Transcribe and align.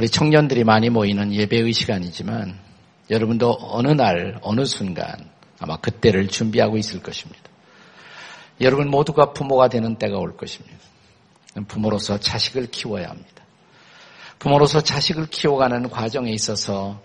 우리 0.00 0.08
청년들이 0.08 0.64
많이 0.64 0.88
모이는 0.88 1.30
예배의 1.30 1.74
시간이지만 1.74 2.58
여러분도 3.10 3.54
어느 3.60 3.88
날, 3.88 4.38
어느 4.40 4.64
순간 4.64 5.28
아마 5.58 5.76
그때를 5.76 6.28
준비하고 6.28 6.78
있을 6.78 7.02
것입니다. 7.02 7.42
여러분 8.62 8.88
모두가 8.88 9.34
부모가 9.34 9.68
되는 9.68 9.96
때가 9.96 10.16
올 10.16 10.38
것입니다. 10.38 10.78
부모로서 11.68 12.18
자식을 12.18 12.68
키워야 12.70 13.10
합니다. 13.10 13.44
부모로서 14.38 14.80
자식을 14.80 15.26
키워가는 15.26 15.90
과정에 15.90 16.30
있어서 16.30 16.98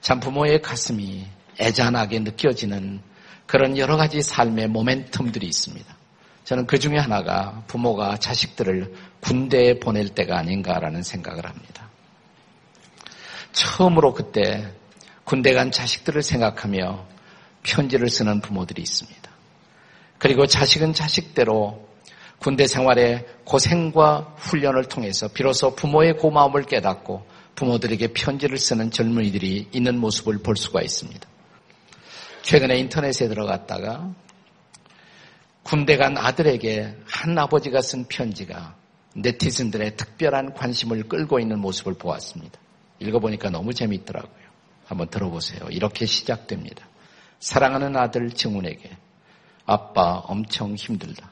참 0.00 0.18
부모의 0.18 0.62
가슴이 0.62 1.26
애잔하게 1.60 2.20
느껴지는 2.20 3.02
그런 3.44 3.76
여러 3.76 3.98
가지 3.98 4.22
삶의 4.22 4.68
모멘텀들이 4.68 5.42
있습니다. 5.42 5.96
저는 6.44 6.66
그 6.66 6.78
중에 6.78 6.96
하나가 6.96 7.62
부모가 7.66 8.16
자식들을 8.16 8.94
군대에 9.20 9.80
보낼 9.80 10.08
때가 10.08 10.38
아닌가라는 10.38 11.02
생각을 11.02 11.44
합니다. 11.44 11.81
처음으로 13.52 14.14
그때 14.14 14.72
군대 15.24 15.52
간 15.52 15.70
자식들을 15.70 16.22
생각하며 16.22 17.06
편지를 17.62 18.08
쓰는 18.08 18.40
부모들이 18.40 18.82
있습니다. 18.82 19.30
그리고 20.18 20.46
자식은 20.46 20.94
자식대로 20.94 21.88
군대 22.38 22.66
생활의 22.66 23.26
고생과 23.44 24.34
훈련을 24.36 24.86
통해서 24.86 25.28
비로소 25.28 25.74
부모의 25.74 26.16
고마움을 26.16 26.64
깨닫고 26.64 27.24
부모들에게 27.54 28.08
편지를 28.14 28.58
쓰는 28.58 28.90
젊은이들이 28.90 29.68
있는 29.72 29.98
모습을 29.98 30.38
볼 30.38 30.56
수가 30.56 30.82
있습니다. 30.82 31.28
최근에 32.42 32.78
인터넷에 32.78 33.28
들어갔다가 33.28 34.12
군대 35.62 35.96
간 35.96 36.18
아들에게 36.18 36.96
한 37.06 37.38
아버지가 37.38 37.80
쓴 37.80 38.06
편지가 38.06 38.74
네티즌들의 39.14 39.96
특별한 39.96 40.54
관심을 40.54 41.04
끌고 41.04 41.38
있는 41.38 41.60
모습을 41.60 41.94
보았습니다. 41.94 42.58
읽어보니까 43.02 43.50
너무 43.50 43.72
재미있더라고요. 43.74 44.42
한번 44.86 45.08
들어보세요. 45.08 45.68
이렇게 45.70 46.06
시작됩니다. 46.06 46.86
사랑하는 47.40 47.96
아들 47.96 48.30
증훈에게 48.30 48.90
아빠 49.66 50.22
엄청 50.26 50.74
힘들다. 50.74 51.30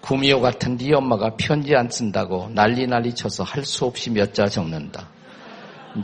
구미호 0.00 0.40
같은 0.40 0.76
네 0.76 0.92
엄마가 0.94 1.36
편지 1.36 1.76
안 1.76 1.88
쓴다고 1.88 2.50
난리 2.50 2.86
난리 2.86 3.14
쳐서 3.14 3.44
할 3.44 3.64
수 3.64 3.84
없이 3.84 4.10
몇 4.10 4.32
자 4.34 4.46
적는다. 4.46 5.08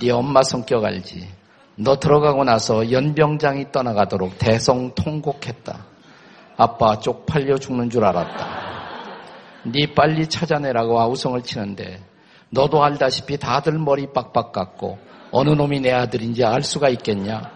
네 0.01 0.11
엄마 0.11 0.43
성격 0.43 0.85
알지? 0.85 1.29
너 1.77 1.99
들어가고 1.99 2.45
나서 2.45 2.91
연병장이 2.91 3.73
떠나가도록 3.73 4.39
대성통곡했다. 4.39 5.87
아빠 6.57 6.99
쪽팔려 6.99 7.59
죽는 7.59 7.91
줄 7.91 8.05
알았다. 8.05 8.69
네 9.65 9.93
빨리 9.95 10.29
찾아내라고 10.29 11.01
아우성을 11.01 11.43
치는데 11.43 12.01
너도 12.51 12.83
알다시피 12.83 13.39
다들 13.39 13.79
머리 13.79 14.13
빡빡 14.13 14.53
깎고 14.53 14.99
어느 15.31 15.51
놈이 15.51 15.81
내 15.81 15.93
아들인지 15.93 16.45
알 16.45 16.63
수가 16.63 16.89
있겠냐? 16.89 17.51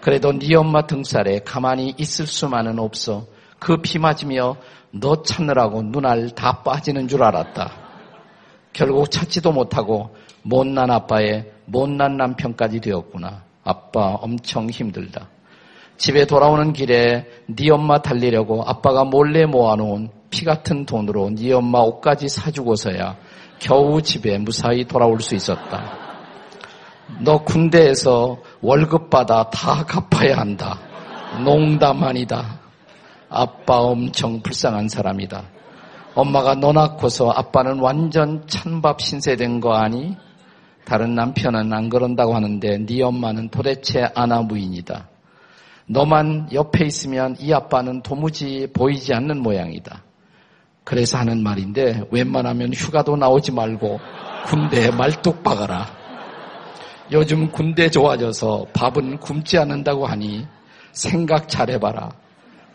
그래도 0.00 0.32
네 0.32 0.54
엄마 0.56 0.86
등살에 0.86 1.40
가만히 1.40 1.94
있을 1.96 2.26
수만은 2.26 2.78
없어. 2.78 3.26
그 3.58 3.80
피 3.80 3.98
맞으며 3.98 4.56
너 4.90 5.22
찾느라고 5.22 5.82
눈알 5.82 6.30
다 6.30 6.62
빠지는 6.62 7.08
줄 7.08 7.22
알았다. 7.22 7.70
결국 8.72 9.10
찾지도 9.10 9.52
못하고 9.52 10.14
못난 10.42 10.90
아빠의 10.90 11.52
못난 11.66 12.16
남편까지 12.16 12.80
되었구나. 12.80 13.44
아빠 13.64 14.14
엄청 14.14 14.68
힘들다. 14.68 15.28
집에 15.96 16.26
돌아오는 16.26 16.72
길에 16.72 17.26
네 17.46 17.70
엄마 17.70 18.02
달리려고 18.02 18.64
아빠가 18.64 19.04
몰래 19.04 19.46
모아놓은 19.46 20.10
피 20.30 20.44
같은 20.44 20.84
돈으로 20.84 21.30
네 21.30 21.52
엄마 21.52 21.78
옷까지 21.80 22.28
사주고서야 22.28 23.16
겨우 23.62 24.02
집에 24.02 24.38
무사히 24.38 24.84
돌아올 24.84 25.20
수 25.20 25.36
있었다. 25.36 25.96
너 27.20 27.44
군대에서 27.44 28.38
월급 28.60 29.08
받아 29.08 29.50
다 29.50 29.84
갚아야 29.84 30.36
한다. 30.36 30.78
농담 31.44 32.02
아니다. 32.02 32.58
아빠 33.28 33.78
엄청 33.78 34.42
불쌍한 34.42 34.88
사람이다. 34.88 35.44
엄마가 36.16 36.56
너 36.56 36.72
낳고서 36.72 37.30
아빠는 37.30 37.78
완전 37.78 38.46
찬밥 38.48 39.00
신세된 39.00 39.60
거 39.60 39.74
아니? 39.74 40.16
다른 40.84 41.14
남편은 41.14 41.72
안 41.72 41.88
그런다고 41.88 42.34
하는데 42.34 42.78
네 42.84 43.02
엄마는 43.02 43.48
도대체 43.50 44.08
아나무인이다. 44.12 45.08
너만 45.86 46.48
옆에 46.52 46.84
있으면 46.84 47.36
이 47.38 47.52
아빠는 47.52 48.02
도무지 48.02 48.66
보이지 48.72 49.14
않는 49.14 49.40
모양이다. 49.40 50.02
그래서 50.84 51.18
하는 51.18 51.42
말인데 51.42 52.04
웬만하면 52.10 52.72
휴가도 52.74 53.16
나오지 53.16 53.52
말고 53.52 54.00
군대에 54.46 54.90
말뚝 54.90 55.42
박아라. 55.42 55.86
요즘 57.12 57.50
군대 57.50 57.90
좋아져서 57.90 58.66
밥은 58.72 59.18
굶지 59.18 59.58
않는다고 59.58 60.06
하니 60.06 60.46
생각 60.92 61.48
잘해봐라. 61.48 62.10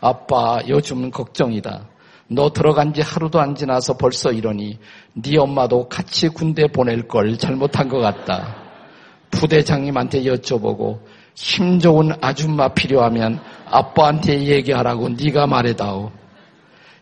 아빠 0.00 0.60
요즘 0.68 1.10
걱정이다. 1.10 1.86
너 2.30 2.50
들어간 2.52 2.92
지 2.92 3.00
하루도 3.00 3.40
안 3.40 3.54
지나서 3.54 3.96
벌써 3.96 4.30
이러니 4.32 4.78
네 5.14 5.38
엄마도 5.38 5.88
같이 5.88 6.28
군대 6.28 6.66
보낼 6.66 7.08
걸 7.08 7.36
잘못한 7.38 7.88
것 7.88 7.98
같다. 7.98 8.56
부대장님한테 9.30 10.22
여쭤보고 10.22 11.00
힘 11.34 11.78
좋은 11.78 12.12
아줌마 12.20 12.68
필요하면 12.68 13.40
아빠한테 13.66 14.44
얘기하라고 14.44 15.08
네가 15.10 15.46
말해다오. 15.46 16.10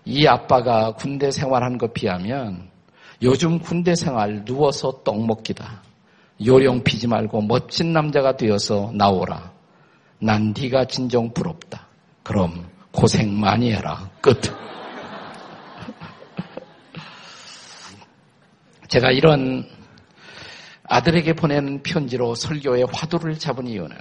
이 0.08 0.24
아빠가 0.28 0.92
군대 0.92 1.32
생활한 1.32 1.78
것 1.78 1.92
비하면 1.92 2.70
요즘 3.22 3.58
군대 3.58 3.96
생활 3.96 4.44
누워서 4.44 5.02
떡 5.02 5.26
먹기다. 5.26 5.82
요령 6.44 6.84
피지 6.84 7.08
말고 7.08 7.40
멋진 7.42 7.92
남자가 7.92 8.36
되어서 8.36 8.92
나오라. 8.94 9.50
난 10.20 10.54
네가 10.56 10.84
진정 10.86 11.34
부럽다. 11.34 11.88
그럼 12.22 12.70
고생 12.92 13.36
많이 13.38 13.72
해라. 13.72 14.08
끝. 14.20 14.40
제가 18.88 19.10
이런 19.10 19.68
아들에게 20.84 21.32
보내는 21.32 21.82
편지로 21.82 22.36
설교의 22.36 22.86
화두를 22.92 23.40
잡은 23.40 23.66
이유는 23.66 23.96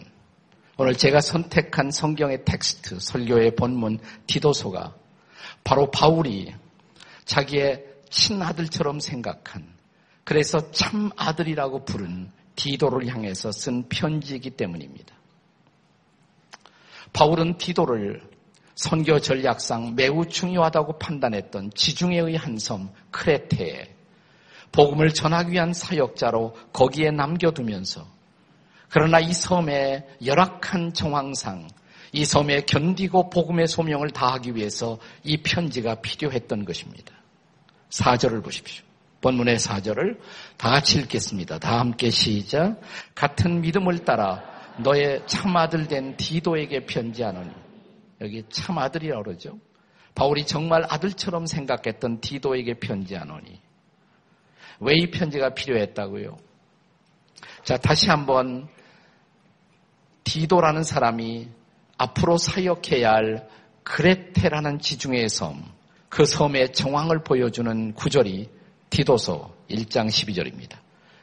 오늘 0.78 0.94
제가 0.94 1.20
선택한 1.20 1.90
성경의 1.90 2.46
텍스트, 2.46 3.00
설교의 3.00 3.56
본문 3.56 3.98
디도서가 4.28 4.94
바로 5.66 5.92
바울이 5.92 6.54
자기의 7.26 7.84
친아들처럼 8.10 9.02
생각한 9.02 9.68
그래서 10.24 10.72
참 10.72 11.12
아들이라고 11.18 11.84
부른 11.84 12.32
디도를 12.56 13.08
향해서 13.08 13.52
쓴 13.52 13.90
편지이기 13.90 14.52
때문입니다. 14.52 15.14
바울은 17.12 17.58
디도를 17.58 18.22
선교 18.76 19.20
전략상 19.20 19.96
매우 19.96 20.28
중요하다고 20.28 21.00
판단했던 21.00 21.72
지중해의 21.74 22.36
한 22.36 22.58
섬 22.60 22.94
크레테에 23.12 23.96
복음을 24.72 25.14
전하기 25.14 25.52
위한 25.52 25.74
사역자로 25.74 26.56
거기에 26.74 27.12
남겨두면서 27.12 28.06
그러나 28.90 29.20
이 29.20 29.34
섬의 29.34 30.18
열악한 30.26 30.94
정황상 30.94 31.70
이 32.16 32.24
섬에 32.24 32.62
견디고 32.62 33.30
복음의 33.30 33.68
소명을 33.68 34.12
다하기 34.12 34.56
위해서 34.56 34.98
이 35.24 35.38
편지가 35.38 35.96
필요했던 35.96 36.64
것입니다. 36.64 37.14
4절을 37.90 38.42
보십시오. 38.42 38.86
본문의 39.22 39.58
4절을 39.58 40.18
다 40.56 40.70
같이 40.70 41.00
읽겠습니다. 41.00 41.60
다 41.60 41.80
함께 41.80 42.10
시작. 42.10 42.80
같은 43.14 43.60
믿음을 43.60 44.06
따라 44.06 44.44
너의 44.78 45.28
참아들 45.28 45.88
된 45.88 46.16
디도에게 46.16 46.86
편지하노니 46.86 47.52
여기 48.22 48.44
참아들이라고 48.50 49.24
그러죠. 49.24 49.60
바울이 50.14 50.46
정말 50.46 50.86
아들처럼 50.88 51.46
생각했던 51.46 52.22
디도에게 52.22 52.76
편지하노니 52.76 53.60
왜 54.80 54.96
이 54.96 55.12
편지가 55.12 55.54
필요했다고요? 55.54 56.38
자, 57.64 57.78
다시 57.78 58.10
한번 58.10 58.70
디도라는 60.24 60.84
사람이 60.84 61.50
앞으로 61.98 62.38
사역해야 62.38 63.12
할 63.12 63.48
그레테라는 63.84 64.80
지중해의 64.80 65.30
섬, 65.30 65.64
그 66.10 66.26
섬의 66.26 66.74
정황을 66.74 67.24
보여주는 67.24 67.94
구절이 67.94 68.50
디도서 68.90 69.54
1장 69.70 70.08
12절입니다. 70.08 70.78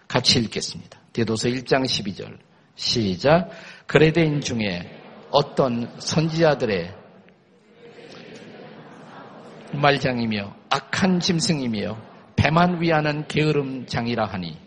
같이 0.08 0.38
읽겠습니다. 0.40 1.00
디도서 1.12 1.48
1장 1.48 1.84
12절. 1.84 2.38
시작. 2.74 3.50
그레데인 3.86 4.40
중에 4.40 4.98
어떤 5.30 5.90
선지자들의 5.98 6.94
말장이며 9.72 10.54
악한 10.68 11.20
짐승이며 11.20 11.96
배만 12.36 12.80
위하는 12.80 13.26
게으름장이라 13.26 14.26
하니. 14.26 14.58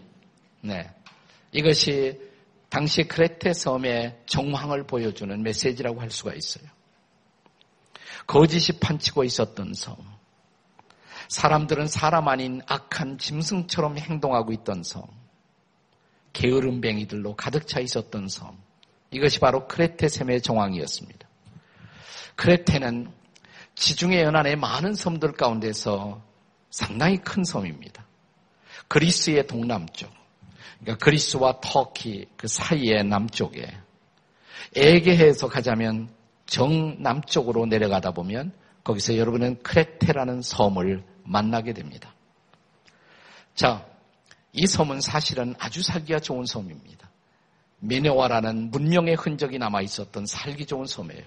네. 0.61 0.89
이것이 1.51 2.19
당시 2.75 3.05
크레테 3.05 3.53
섬의 3.53 4.23
정황을 4.25 4.85
보여주는 4.85 5.41
메시지라고 5.41 6.01
할 6.01 6.11
수가 6.11 6.33
있어요. 6.33 6.65
거짓이 8.27 8.77
판치고 8.77 9.23
있었던 9.23 9.73
섬. 9.73 9.95
사람들은 11.29 11.87
사람 11.87 12.27
아닌 12.27 12.61
악한 12.67 13.17
짐승처럼 13.17 13.97
행동하고 13.97 14.51
있던 14.51 14.83
섬. 14.83 15.03
게으름뱅이들로 16.33 17.37
가득 17.37 17.65
차 17.65 17.79
있었던 17.79 18.27
섬. 18.27 18.61
이것이 19.09 19.39
바로 19.39 19.69
크레테 19.69 20.09
샘의 20.09 20.41
정황이었습니다. 20.41 21.29
크레테는 22.35 23.09
지중해 23.75 24.21
연안의 24.21 24.57
많은 24.57 24.95
섬들 24.95 25.31
가운데서 25.31 26.21
상당히 26.71 27.19
큰 27.19 27.45
섬입니다. 27.45 28.05
그리스의 28.89 29.47
동남쪽, 29.47 30.11
그러니까 30.85 31.03
그리스와 31.03 31.59
터키 31.61 32.27
그 32.37 32.47
사이의 32.47 33.03
남쪽에 33.05 33.75
에게해에서 34.75 35.49
가자면 35.49 36.09
정남쪽으로 36.45 37.65
내려가다 37.65 38.11
보면 38.11 38.53
거기서 38.83 39.17
여러분은 39.17 39.63
크레테라는 39.63 40.43
섬을 40.43 41.03
만나게 41.23 41.73
됩니다. 41.73 42.13
자, 43.55 43.83
이 44.53 44.67
섬은 44.67 45.01
사실은 45.01 45.55
아주 45.57 45.81
살기가 45.81 46.19
좋은 46.19 46.45
섬입니다. 46.45 47.09
미네와라는 47.79 48.69
문명의 48.69 49.15
흔적이 49.15 49.57
남아 49.57 49.81
있었던 49.81 50.27
살기 50.27 50.67
좋은 50.67 50.85
섬이에요. 50.85 51.23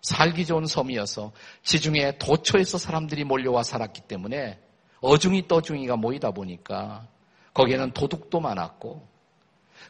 살기 0.00 0.46
좋은 0.46 0.66
섬이어서 0.66 1.32
지중해 1.62 2.18
도처에서 2.18 2.78
사람들이 2.78 3.24
몰려와 3.24 3.64
살았기 3.64 4.02
때문에 4.02 4.58
어중이 5.00 5.46
떠중이가 5.46 5.96
모이다 5.96 6.30
보니까 6.30 7.06
거기에는 7.54 7.92
도둑도 7.92 8.40
많았고 8.40 9.06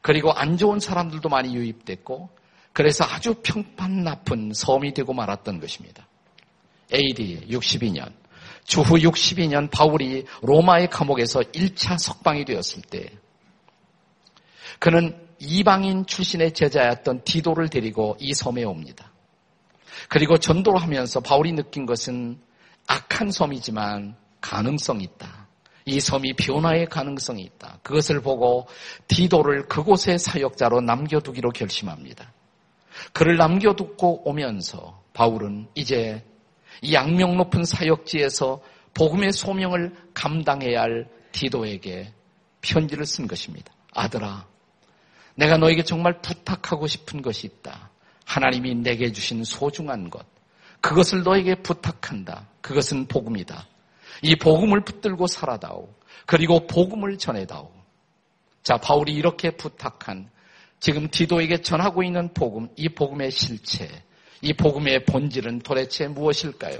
그리고 0.02 0.32
안 0.32 0.56
좋은 0.56 0.80
사람들도 0.80 1.28
많이 1.28 1.54
유입됐고 1.54 2.30
그래서 2.72 3.04
아주 3.04 3.34
평판 3.42 4.04
나쁜 4.04 4.52
섬이 4.52 4.94
되고 4.94 5.12
말았던 5.12 5.60
것입니다. 5.60 6.06
AD 6.92 7.46
62년 7.48 8.12
주후 8.64 8.96
62년 8.96 9.70
바울이 9.70 10.26
로마의 10.42 10.90
감옥에서 10.90 11.40
1차 11.40 11.98
석방이 11.98 12.44
되었을 12.44 12.82
때 12.82 13.10
그는 14.78 15.18
이방인 15.38 16.06
출신의 16.06 16.52
제자였던 16.52 17.24
디도를 17.24 17.68
데리고 17.68 18.16
이 18.20 18.34
섬에 18.34 18.64
옵니다. 18.64 19.12
그리고 20.08 20.38
전도를 20.38 20.82
하면서 20.82 21.20
바울이 21.20 21.52
느낀 21.52 21.86
것은 21.86 22.40
악한 22.86 23.30
섬이지만 23.30 24.16
가능성이 24.40 25.04
있다. 25.04 25.43
이 25.86 26.00
섬이 26.00 26.34
변화의 26.34 26.86
가능성이 26.86 27.42
있다. 27.42 27.78
그것을 27.82 28.20
보고 28.20 28.66
디도를 29.08 29.68
그곳의 29.68 30.18
사역자로 30.18 30.80
남겨두기로 30.80 31.50
결심합니다. 31.50 32.32
그를 33.12 33.36
남겨두고 33.36 34.28
오면서 34.28 35.02
바울은 35.12 35.68
이제 35.74 36.24
이 36.80 36.96
악명 36.96 37.36
높은 37.36 37.64
사역지에서 37.64 38.62
복음의 38.94 39.32
소명을 39.32 39.94
감당해야 40.14 40.82
할 40.82 41.08
디도에게 41.32 42.12
편지를 42.62 43.04
쓴 43.04 43.26
것입니다. 43.26 43.72
아들아, 43.92 44.46
내가 45.34 45.56
너에게 45.58 45.82
정말 45.82 46.20
부탁하고 46.20 46.86
싶은 46.86 47.20
것이 47.20 47.46
있다. 47.46 47.90
하나님이 48.24 48.76
내게 48.76 49.12
주신 49.12 49.44
소중한 49.44 50.08
것. 50.10 50.24
그것을 50.80 51.22
너에게 51.22 51.56
부탁한다. 51.56 52.48
그것은 52.60 53.06
복음이다. 53.06 53.66
이 54.22 54.36
복음을 54.36 54.80
붙들고 54.84 55.26
살아다오. 55.26 55.88
그리고 56.26 56.66
복음을 56.66 57.18
전해다오. 57.18 57.70
자, 58.62 58.78
바울이 58.78 59.12
이렇게 59.12 59.50
부탁한 59.50 60.30
지금 60.80 61.08
디도에게 61.08 61.62
전하고 61.62 62.02
있는 62.02 62.32
복음, 62.34 62.68
이 62.76 62.88
복음의 62.88 63.30
실체, 63.30 63.88
이 64.42 64.52
복음의 64.52 65.04
본질은 65.06 65.60
도대체 65.60 66.08
무엇일까요? 66.08 66.78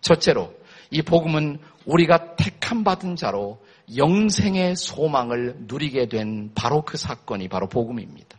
첫째로, 0.00 0.52
이 0.90 1.02
복음은 1.02 1.60
우리가 1.84 2.36
택함 2.36 2.82
받은 2.84 3.16
자로 3.16 3.62
영생의 3.96 4.76
소망을 4.76 5.54
누리게 5.60 6.08
된 6.08 6.52
바로 6.54 6.82
그 6.82 6.96
사건이 6.96 7.48
바로 7.48 7.68
복음입니다. 7.68 8.38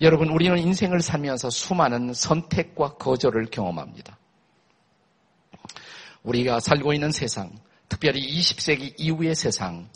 여러분, 0.00 0.30
우리는 0.30 0.58
인생을 0.58 1.00
살면서 1.00 1.50
수많은 1.50 2.12
선택과 2.14 2.94
거절을 2.94 3.46
경험합니다. 3.46 4.18
우리가 6.24 6.60
살고 6.60 6.92
있는 6.92 7.12
세상, 7.12 7.52
특별히 7.88 8.20
20세기 8.20 8.94
이후의 8.98 9.34
세상, 9.34 9.88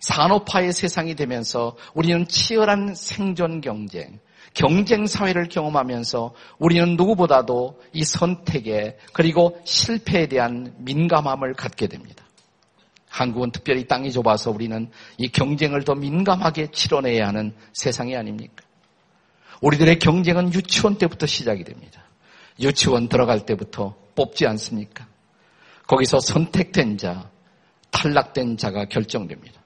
산업화의 0.00 0.72
세상이 0.72 1.14
되면서 1.14 1.76
우리는 1.94 2.26
치열한 2.26 2.94
생존 2.94 3.60
경쟁, 3.60 4.18
경쟁 4.52 5.06
사회를 5.06 5.48
경험하면서 5.48 6.34
우리는 6.58 6.96
누구보다도 6.96 7.80
이 7.92 8.04
선택에 8.04 8.98
그리고 9.12 9.60
실패에 9.64 10.26
대한 10.26 10.74
민감함을 10.78 11.54
갖게 11.54 11.86
됩니다. 11.86 12.24
한국은 13.08 13.50
특별히 13.50 13.86
땅이 13.86 14.12
좁아서 14.12 14.50
우리는 14.50 14.90
이 15.16 15.28
경쟁을 15.28 15.84
더 15.84 15.94
민감하게 15.94 16.70
치러내야 16.70 17.28
하는 17.28 17.54
세상이 17.72 18.16
아닙니까? 18.16 18.64
우리들의 19.62 19.98
경쟁은 19.98 20.52
유치원 20.52 20.98
때부터 20.98 21.26
시작이 21.26 21.64
됩니다. 21.64 22.02
유치원 22.60 23.08
들어갈 23.08 23.46
때부터 23.46 23.94
뽑지 24.14 24.46
않습니까? 24.46 25.06
거기서 25.86 26.20
선택된 26.20 26.98
자, 26.98 27.30
탈락된 27.90 28.56
자가 28.56 28.86
결정됩니다. 28.86 29.60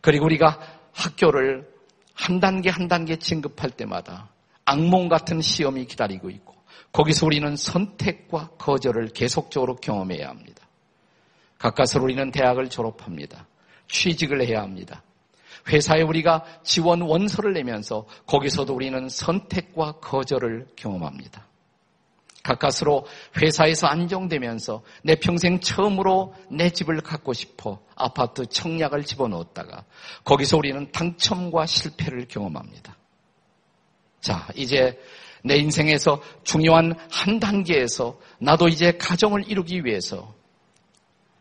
그리고 0.00 0.26
우리가 0.26 0.60
학교를 0.92 1.68
한 2.14 2.40
단계 2.40 2.70
한 2.70 2.88
단계 2.88 3.16
진급할 3.16 3.70
때마다 3.70 4.30
악몽 4.64 5.08
같은 5.08 5.40
시험이 5.40 5.86
기다리고 5.86 6.30
있고 6.30 6.54
거기서 6.92 7.26
우리는 7.26 7.56
선택과 7.56 8.50
거절을 8.58 9.08
계속적으로 9.08 9.76
경험해야 9.76 10.28
합니다. 10.28 10.66
가까스로 11.58 12.04
우리는 12.04 12.30
대학을 12.30 12.68
졸업합니다. 12.68 13.46
취직을 13.88 14.46
해야 14.46 14.62
합니다. 14.62 15.02
회사에 15.68 16.02
우리가 16.02 16.44
지원 16.62 17.00
원서를 17.02 17.52
내면서 17.54 18.06
거기서도 18.26 18.74
우리는 18.74 19.08
선택과 19.08 19.92
거절을 19.92 20.68
경험합니다. 20.76 21.46
가까스로 22.44 23.06
회사에서 23.40 23.88
안정되면서 23.88 24.82
내 25.02 25.16
평생 25.16 25.58
처음으로 25.60 26.34
내 26.50 26.70
집을 26.70 27.00
갖고 27.00 27.32
싶어 27.32 27.80
아파트 27.96 28.46
청약을 28.46 29.04
집어넣었다가 29.04 29.84
거기서 30.24 30.58
우리는 30.58 30.92
당첨과 30.92 31.66
실패를 31.66 32.28
경험합니다. 32.28 32.96
자, 34.20 34.46
이제 34.54 35.00
내 35.42 35.56
인생에서 35.56 36.22
중요한 36.44 36.94
한 37.10 37.40
단계에서 37.40 38.18
나도 38.38 38.68
이제 38.68 38.92
가정을 38.92 39.50
이루기 39.50 39.84
위해서 39.84 40.34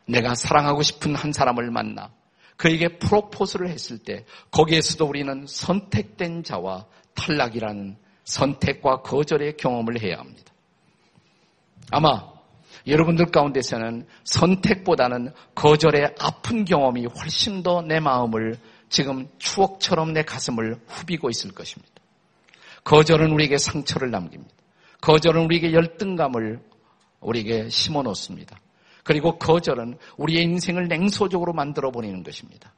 내가 0.06 0.36
사랑하고 0.36 0.82
싶은 0.82 1.16
한 1.16 1.32
사람을 1.32 1.70
만나 1.70 2.12
그에게 2.56 2.98
프로포즈를 2.98 3.70
했을 3.70 3.98
때 3.98 4.26
거기에서도 4.52 5.06
우리는 5.06 5.46
선택된 5.48 6.44
자와 6.44 6.86
탈락이라는 7.14 7.98
선택과 8.24 9.02
거절의 9.02 9.58
경험을 9.58 10.02
해야 10.02 10.20
합니다. 10.20 10.53
아마 11.92 12.34
여러분들 12.88 13.28
가운데서는 13.28 14.06
선택보다는 14.24 15.32
거절의 15.56 16.16
아픈 16.20 16.66
경험이 16.66 17.06
훨씬 17.06 17.64
더 17.64 17.82
내 17.82 18.00
마음을 18.00 18.58
지금 18.90 19.28
추억처럼 19.40 20.14
내 20.14 20.24
가슴을 20.24 20.80
후비고 20.88 21.30
있을 21.30 21.52
것입니다. 21.52 21.92
거절은 22.84 23.32
우리에게 23.32 23.58
상처를 23.58 24.12
남깁니다. 24.12 24.54
거절은 25.02 25.46
우리에게 25.46 25.74
열등감을 25.74 26.60
우리에게 27.22 27.70
심어 27.70 28.02
놓습니다. 28.04 28.60
그리고 29.04 29.38
거절은 29.38 29.98
우리의 30.18 30.44
인생을 30.44 30.88
냉소적으로 30.88 31.54
만들어 31.54 31.92
버리는 31.92 32.22
것입니다. 32.24 32.74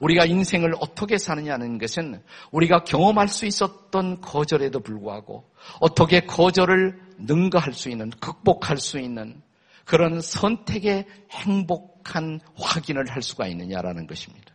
우리가 0.00 0.24
인생을 0.24 0.74
어떻게 0.80 1.18
사느냐는 1.18 1.78
것은 1.78 2.22
우리가 2.50 2.84
경험할 2.84 3.28
수 3.28 3.46
있었던 3.46 4.20
거절에도 4.20 4.80
불구하고 4.80 5.50
어떻게 5.80 6.20
거절을 6.20 7.00
능가할 7.18 7.72
수 7.72 7.90
있는, 7.90 8.10
극복할 8.20 8.78
수 8.78 8.98
있는 8.98 9.42
그런 9.84 10.20
선택의 10.20 11.06
행복한 11.30 12.40
확인을 12.56 13.10
할 13.10 13.22
수가 13.22 13.46
있느냐라는 13.46 14.06
것입니다. 14.06 14.54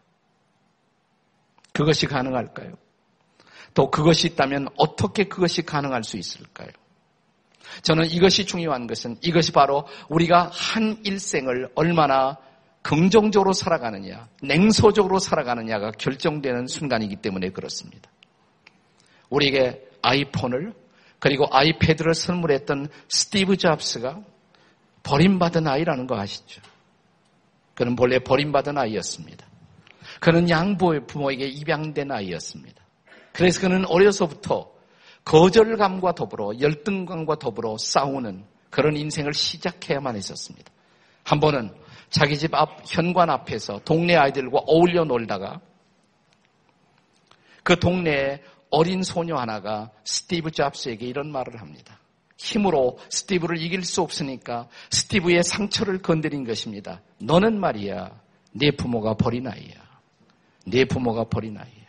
그것이 1.73 2.05
가능할까요? 2.05 2.75
또 3.73 3.89
그것이 3.89 4.27
있다면 4.27 4.67
어떻게 4.77 5.23
그것이 5.23 5.63
가능할 5.63 6.03
수 6.03 6.17
있을까요? 6.17 6.69
저는 7.81 8.05
이것이 8.05 8.45
중요한 8.45 8.85
것은 8.85 9.17
이것이 9.21 9.51
바로 9.51 9.87
우리가 10.09 10.51
한 10.53 11.01
일생을 11.03 11.71
얼마나 11.73 12.37
긍정적으로 12.83 13.53
살아가느냐, 13.53 14.27
냉소적으로 14.41 15.17
살아가느냐가 15.17 15.91
결정되는 15.91 16.67
순간이기 16.67 17.15
때문에 17.17 17.49
그렇습니다. 17.49 18.11
우리에게 19.29 19.81
아이폰을 20.01 20.73
그리고 21.19 21.47
아이패드를 21.49 22.13
선물했던 22.13 22.89
스티브 23.07 23.55
잡스가 23.57 24.21
버림받은 25.03 25.65
아이라는 25.65 26.05
거 26.05 26.19
아시죠? 26.19 26.61
그는 27.73 27.95
본래 27.95 28.19
버림받은 28.19 28.77
아이였습니다. 28.77 29.47
그는 30.19 30.49
양부 30.49 31.07
부모에게 31.07 31.45
입양된 31.45 32.11
아이였습니다. 32.11 32.83
그래서 33.31 33.61
그는 33.61 33.85
어려서부터 33.85 34.71
거절감과 35.25 36.15
더불어 36.15 36.51
열등감과 36.59 37.39
더불어 37.39 37.77
싸우는 37.77 38.43
그런 38.69 38.97
인생을 38.97 39.33
시작해야만 39.33 40.15
했었습니다. 40.17 40.71
한 41.23 41.39
번은 41.39 41.71
자기 42.13 42.37
집 42.37 42.53
앞 42.53 42.83
현관 42.85 43.31
앞에서 43.31 43.79
동네 43.79 44.15
아이들과 44.15 44.59
어울려 44.67 45.03
놀다가 45.03 45.59
그 47.63 47.79
동네에 47.79 48.43
어린 48.69 49.01
소녀 49.01 49.35
하나가 49.35 49.89
스티브 50.03 50.51
잡스에게 50.51 51.07
이런 51.07 51.31
말을 51.31 51.59
합니다. 51.59 51.99
힘으로 52.37 52.99
스티브를 53.09 53.59
이길 53.59 53.83
수 53.83 54.01
없으니까 54.01 54.67
스티브의 54.91 55.43
상처를 55.43 56.03
건드린 56.03 56.45
것입니다. 56.45 57.01
너는 57.19 57.59
말이야, 57.59 58.21
네 58.51 58.71
부모가 58.71 59.15
버린 59.15 59.47
아이야. 59.47 59.81
네 60.67 60.85
부모가 60.85 61.23
버린 61.23 61.57
아이야. 61.57 61.83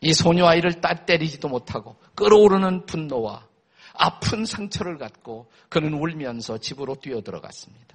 이 0.00 0.12
소녀 0.14 0.46
아이를 0.46 0.80
따 0.80 1.04
때리지도 1.04 1.48
못하고 1.48 1.96
끓어오르는 2.14 2.86
분노와 2.86 3.46
아픈 3.92 4.46
상처를 4.46 4.96
갖고 4.96 5.50
그는 5.68 5.92
울면서 5.92 6.58
집으로 6.58 6.94
뛰어들어갔습니다. 6.94 7.87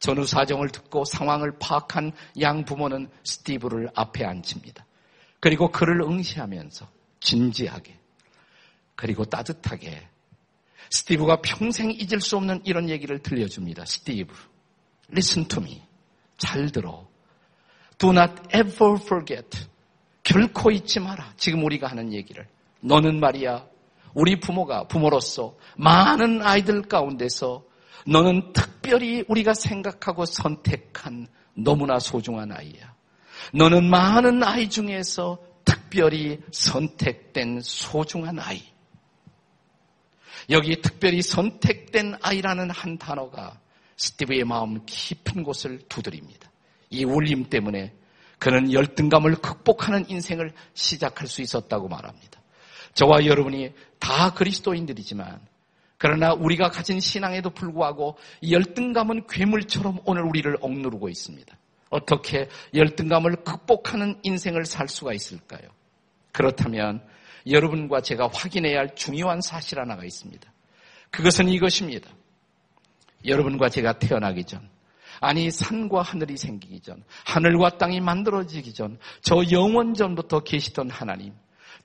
전후 0.00 0.24
사정을 0.24 0.70
듣고 0.70 1.04
상황을 1.04 1.58
파악한 1.58 2.12
양 2.40 2.64
부모는 2.64 3.08
스티브를 3.22 3.90
앞에 3.94 4.24
앉힙니다. 4.24 4.84
그리고 5.38 5.70
그를 5.70 6.00
응시하면서 6.02 6.88
진지하게 7.20 7.98
그리고 8.96 9.24
따뜻하게 9.24 10.08
스티브가 10.90 11.40
평생 11.42 11.90
잊을 11.90 12.20
수 12.20 12.36
없는 12.36 12.62
이런 12.64 12.88
얘기를 12.88 13.20
들려줍니다. 13.20 13.84
스티브, 13.84 14.34
listen 15.12 15.46
to 15.46 15.62
me. 15.62 15.82
잘 16.36 16.70
들어. 16.70 17.06
Do 17.98 18.10
not 18.10 18.32
ever 18.54 18.96
forget. 19.00 19.66
결코 20.22 20.70
잊지 20.70 21.00
마라. 21.00 21.32
지금 21.36 21.64
우리가 21.64 21.86
하는 21.86 22.12
얘기를. 22.12 22.48
너는 22.80 23.20
말이야. 23.20 23.66
우리 24.14 24.40
부모가 24.40 24.88
부모로서 24.88 25.56
많은 25.76 26.42
아이들 26.42 26.82
가운데서 26.82 27.62
너는 28.06 28.52
특 28.52 28.69
별히 28.82 29.24
우리가 29.28 29.54
생각하고 29.54 30.24
선택한 30.24 31.28
너무나 31.54 31.98
소중한 31.98 32.52
아이야. 32.52 32.94
너는 33.52 33.84
많은 33.84 34.42
아이 34.42 34.68
중에서 34.68 35.38
특별히 35.64 36.40
선택된 36.52 37.60
소중한 37.62 38.38
아이. 38.38 38.62
여기 40.50 40.80
특별히 40.80 41.22
선택된 41.22 42.16
아이라는 42.20 42.70
한 42.70 42.98
단어가 42.98 43.60
스티브의 43.96 44.44
마음 44.44 44.84
깊은 44.86 45.42
곳을 45.42 45.80
두드립니다. 45.88 46.50
이 46.88 47.04
울림 47.04 47.48
때문에 47.48 47.94
그는 48.38 48.72
열등감을 48.72 49.36
극복하는 49.36 50.08
인생을 50.08 50.52
시작할 50.74 51.28
수 51.28 51.42
있었다고 51.42 51.88
말합니다. 51.88 52.40
저와 52.94 53.26
여러분이 53.26 53.72
다 53.98 54.32
그리스도인들이지만 54.32 55.40
그러나 56.02 56.32
우리가 56.32 56.70
가진 56.70 56.98
신앙에도 56.98 57.50
불구하고 57.50 58.16
열등감은 58.50 59.26
괴물처럼 59.28 59.98
오늘 60.06 60.22
우리를 60.22 60.56
억누르고 60.62 61.10
있습니다. 61.10 61.54
어떻게 61.90 62.48
열등감을 62.74 63.44
극복하는 63.44 64.18
인생을 64.22 64.64
살 64.64 64.88
수가 64.88 65.12
있을까요? 65.12 65.60
그렇다면 66.32 67.06
여러분과 67.46 68.00
제가 68.00 68.30
확인해야 68.32 68.78
할 68.78 68.94
중요한 68.94 69.42
사실 69.42 69.78
하나가 69.78 70.02
있습니다. 70.02 70.50
그것은 71.10 71.48
이것입니다. 71.48 72.08
여러분과 73.26 73.68
제가 73.68 73.98
태어나기 73.98 74.44
전, 74.44 74.66
아니 75.20 75.50
산과 75.50 76.00
하늘이 76.00 76.38
생기기 76.38 76.80
전, 76.80 77.04
하늘과 77.26 77.76
땅이 77.76 78.00
만들어지기 78.00 78.72
전, 78.72 78.98
저 79.20 79.42
영원 79.50 79.92
전부터 79.92 80.44
계시던 80.44 80.88
하나님, 80.88 81.34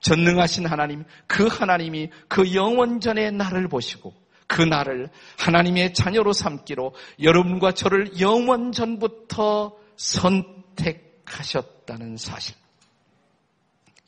전능하신 0.00 0.66
하나님, 0.66 1.04
그 1.26 1.46
하나님이 1.46 2.10
그 2.28 2.54
영원 2.54 3.00
전의 3.00 3.32
나를 3.32 3.68
보시고 3.68 4.14
그 4.46 4.62
나를 4.62 5.08
하나님의 5.38 5.94
자녀로 5.94 6.32
삼기로 6.32 6.94
여러분과 7.22 7.72
저를 7.72 8.20
영원 8.20 8.72
전부터 8.72 9.76
선택하셨다는 9.96 12.16
사실. 12.16 12.54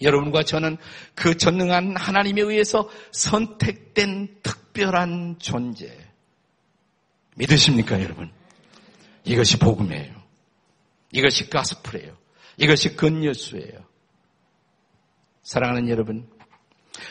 여러분과 0.01 0.45
저는 0.45 0.77
그 1.15 1.37
전능한 1.37 1.97
하나님에 1.97 2.41
의해서 2.43 2.89
선택된 3.11 4.37
특별한 4.43 5.41
존재. 5.41 5.93
믿으십니까, 7.35 8.01
여러분? 8.03 8.31
이것이 9.25 9.59
복음이에요. 9.59 10.15
이것이 11.13 11.51
가스프레예요. 11.51 12.17
이것이 12.59 12.97
근여수예요. 12.97 13.85
사랑하는 15.49 15.88
여러분, 15.88 16.28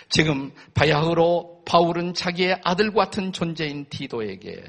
지금 0.09 0.51
바야흐로 0.75 1.63
바울은 1.65 2.13
자기의 2.13 2.61
아들 2.63 2.93
같은 2.93 3.33
존재인 3.33 3.87
디도에게 3.89 4.63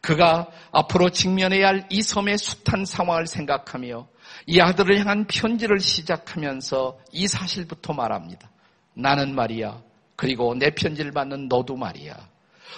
그가 0.00 0.50
앞으로 0.72 1.10
직면해야 1.10 1.68
할 1.68 1.86
이 1.90 2.02
섬의 2.02 2.38
숱한 2.38 2.84
상황을 2.84 3.28
생각하며 3.28 4.08
이 4.48 4.60
아들을 4.60 4.98
향한 4.98 5.28
편지를 5.28 5.78
시작하면서 5.78 6.98
이 7.12 7.28
사실부터 7.28 7.92
말합니다. 7.92 8.50
나는 8.94 9.36
말이야. 9.36 9.80
그리고 10.16 10.56
내 10.56 10.70
편지를 10.70 11.12
받는 11.12 11.46
너도 11.46 11.76
말이야. 11.76 12.16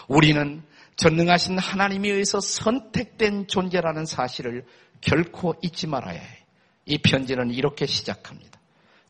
우리는 0.06 0.62
전능하신 0.96 1.58
하나님에 1.58 2.10
의해서 2.10 2.40
선택된 2.40 3.46
존재라는 3.46 4.04
사실을 4.04 4.66
결코 5.00 5.54
잊지 5.62 5.86
말아야 5.86 6.20
해. 6.20 6.44
이 6.84 6.98
편지는 6.98 7.50
이렇게 7.50 7.86
시작합니다. 7.86 8.57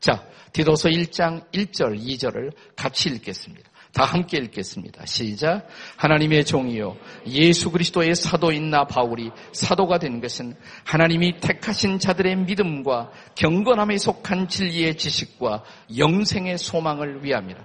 자, 0.00 0.25
디도서 0.52 0.88
1장 0.88 1.50
1절, 1.52 2.00
2절을 2.00 2.52
같이 2.76 3.09
읽겠습니다. 3.11 3.69
다 3.93 4.05
함께 4.05 4.38
읽겠습니다. 4.38 5.07
시작. 5.07 5.67
하나님의 5.97 6.45
종이요. 6.45 6.97
예수 7.26 7.71
그리스도의 7.71 8.14
사도인 8.14 8.71
나 8.71 8.85
바울이 8.85 9.31
사도가 9.52 9.99
된 9.99 10.21
것은 10.21 10.55
하나님이 10.85 11.40
택하신 11.40 11.99
자들의 11.99 12.37
믿음과 12.37 13.11
경건함에 13.35 13.99
속한 13.99 14.49
진리의 14.49 14.97
지식과 14.97 15.64
영생의 15.97 16.59
소망을 16.59 17.25
위함이라. 17.25 17.64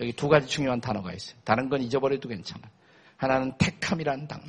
여기 0.00 0.12
두 0.12 0.28
가지 0.28 0.48
중요한 0.48 0.80
단어가 0.80 1.12
있어요. 1.12 1.36
다른 1.44 1.68
건 1.68 1.80
잊어버려도 1.80 2.28
괜찮아요. 2.28 2.70
하나는 3.16 3.52
택함이라는 3.56 4.26
단어. 4.26 4.42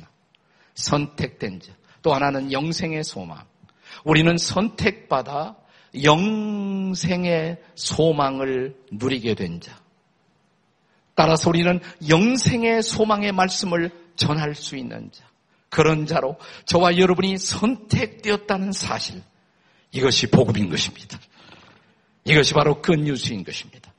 선택된 0.74 1.60
자. 1.60 1.72
또 2.02 2.12
하나는 2.12 2.52
영생의 2.52 3.04
소망. 3.04 3.44
우리는 4.04 4.36
선택받아 4.36 5.56
영생의 6.02 7.58
소망을 7.74 8.76
누리게 8.90 9.34
된 9.34 9.60
자. 9.60 9.78
따라서 11.14 11.48
우리는 11.50 11.80
영생의 12.08 12.82
소망의 12.82 13.32
말씀을 13.32 13.90
전할 14.16 14.54
수 14.54 14.76
있는 14.76 15.10
자. 15.12 15.24
그런 15.68 16.06
자로 16.06 16.36
저와 16.66 16.98
여러분이 16.98 17.38
선택되었다는 17.38 18.72
사실. 18.72 19.22
이것이 19.92 20.28
복음인 20.28 20.70
것입니다. 20.70 21.18
이것이 22.24 22.54
바로 22.54 22.80
근뉴스인 22.80 23.44
것입니다. 23.44 23.92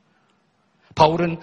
바울은 0.96 1.40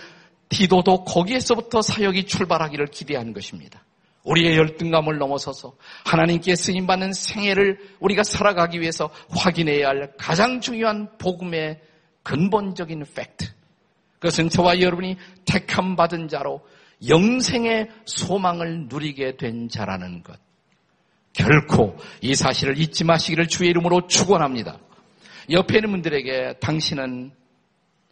디도도 0.48 1.04
거기에서부터 1.04 1.80
사역이 1.80 2.26
출발하기를 2.26 2.86
기대한 2.88 3.32
것입니다. 3.32 3.82
우리의 4.24 4.56
열등감을 4.56 5.18
넘어서서 5.18 5.74
하나님께 6.04 6.54
쓰임받는 6.54 7.12
생애를 7.12 7.78
우리가 8.00 8.22
살아가기 8.22 8.80
위해서 8.80 9.10
확인해야 9.30 9.88
할 9.88 10.12
가장 10.16 10.60
중요한 10.60 11.08
복음의 11.18 11.80
근본적인 12.22 13.04
팩트. 13.14 13.46
그것은 14.20 14.48
저와 14.48 14.80
여러분이 14.80 15.16
택함 15.44 15.96
받은 15.96 16.28
자로 16.28 16.64
영생의 17.08 17.88
소망을 18.04 18.86
누리게 18.88 19.36
된 19.36 19.68
자라는 19.68 20.22
것. 20.22 20.38
결코 21.32 21.96
이 22.20 22.34
사실을 22.34 22.78
잊지 22.78 23.04
마시기를 23.04 23.48
주의 23.48 23.70
이름으로 23.70 24.06
축원합니다. 24.06 24.78
옆에 25.50 25.78
있는 25.78 25.90
분들에게 25.90 26.58
당신은 26.60 27.32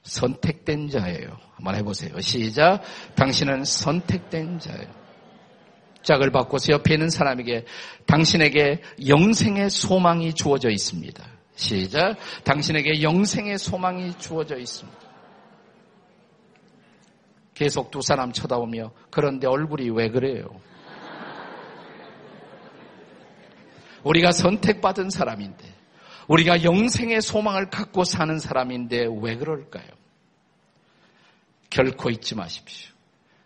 선택된 0.02 0.88
자예요. 0.88 1.38
한번 1.54 1.76
해보세요. 1.76 2.18
시작. 2.20 2.82
당신은 3.14 3.64
선택된 3.64 4.58
자예요. 4.58 4.99
짝을 6.02 6.30
바꿔서 6.30 6.72
옆에 6.72 6.94
있는 6.94 7.10
사람에게 7.10 7.64
당신에게 8.06 8.82
영생의 9.06 9.70
소망이 9.70 10.34
주어져 10.34 10.70
있습니다. 10.70 11.24
시작. 11.56 12.16
당신에게 12.44 13.02
영생의 13.02 13.58
소망이 13.58 14.16
주어져 14.18 14.56
있습니다. 14.56 14.98
계속 17.54 17.90
두 17.90 18.00
사람 18.00 18.32
쳐다보며 18.32 18.92
그런데 19.10 19.46
얼굴이 19.46 19.90
왜 19.90 20.08
그래요? 20.08 20.48
우리가 24.02 24.32
선택받은 24.32 25.10
사람인데 25.10 25.80
우리가 26.26 26.64
영생의 26.64 27.20
소망을 27.20 27.68
갖고 27.68 28.04
사는 28.04 28.38
사람인데 28.38 29.08
왜 29.20 29.36
그럴까요? 29.36 29.88
결코 31.68 32.08
잊지 32.08 32.34
마십시오. 32.34 32.90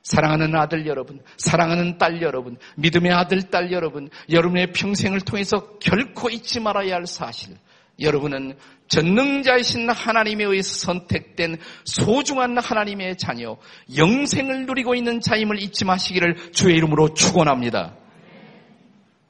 사랑하는 0.05 0.55
아들 0.55 0.87
여러분, 0.87 1.21
사랑하는 1.39 1.97
딸 1.97 2.21
여러분, 2.21 2.59
믿음의 2.77 3.11
아들, 3.11 3.43
딸 3.51 3.73
여러분, 3.73 4.11
여러분의 4.31 4.73
평생을 4.73 5.23
통해서 5.23 5.79
결코 5.81 6.29
잊지 6.29 6.61
말아야 6.61 6.95
할 6.95 7.07
사실. 7.07 7.57
여러분은 7.99 8.57
전능자이신 8.89 9.89
하나님에 9.89 10.45
의해서 10.45 10.75
선택된 10.75 11.57
소중한 11.87 12.59
하나님의 12.59 13.17
자녀, 13.17 13.57
영생을 13.97 14.67
누리고 14.67 14.95
있는 14.95 15.21
자임을 15.21 15.59
잊지 15.63 15.87
마시기를 15.87 16.53
주의 16.53 16.77
이름으로 16.77 17.15
축원합니다. 17.15 17.97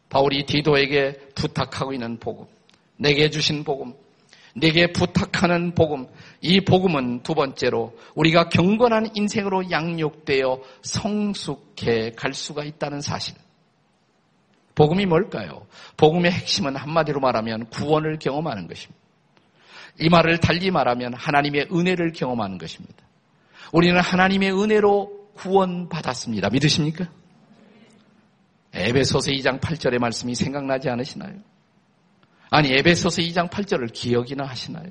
바울이 0.08 0.44
디도에게 0.44 1.18
부탁하고 1.36 1.92
있는 1.92 2.18
복음, 2.18 2.46
내게 2.96 3.30
주신 3.30 3.62
복음, 3.62 3.94
내게 4.54 4.92
부탁하는 4.92 5.74
복음, 5.74 6.06
이 6.40 6.60
복음은 6.60 7.22
두 7.22 7.34
번째로 7.34 7.96
우리가 8.14 8.48
경건한 8.48 9.10
인생으로 9.14 9.70
양육되어 9.70 10.60
성숙해 10.82 12.12
갈 12.16 12.32
수가 12.32 12.64
있다는 12.64 13.00
사실. 13.00 13.34
복음이 14.74 15.06
뭘까요? 15.06 15.66
복음의 15.96 16.30
핵심은 16.32 16.76
한마디로 16.76 17.20
말하면 17.20 17.66
구원을 17.66 18.18
경험하는 18.18 18.66
것입니다. 18.68 19.02
이 20.00 20.08
말을 20.08 20.38
달리 20.38 20.70
말하면 20.70 21.14
하나님의 21.14 21.68
은혜를 21.72 22.12
경험하는 22.12 22.58
것입니다. 22.58 22.96
우리는 23.72 23.98
하나님의 24.00 24.52
은혜로 24.52 25.30
구원받았습니다. 25.34 26.48
믿으십니까? 26.50 27.08
에베소서 28.72 29.30
2장 29.32 29.60
8절의 29.60 29.98
말씀이 29.98 30.34
생각나지 30.34 30.88
않으시나요? 30.88 31.34
아니 32.54 32.72
에베소서 32.72 33.20
2장 33.20 33.50
8절을 33.50 33.92
기억이나 33.92 34.44
하시나요? 34.44 34.86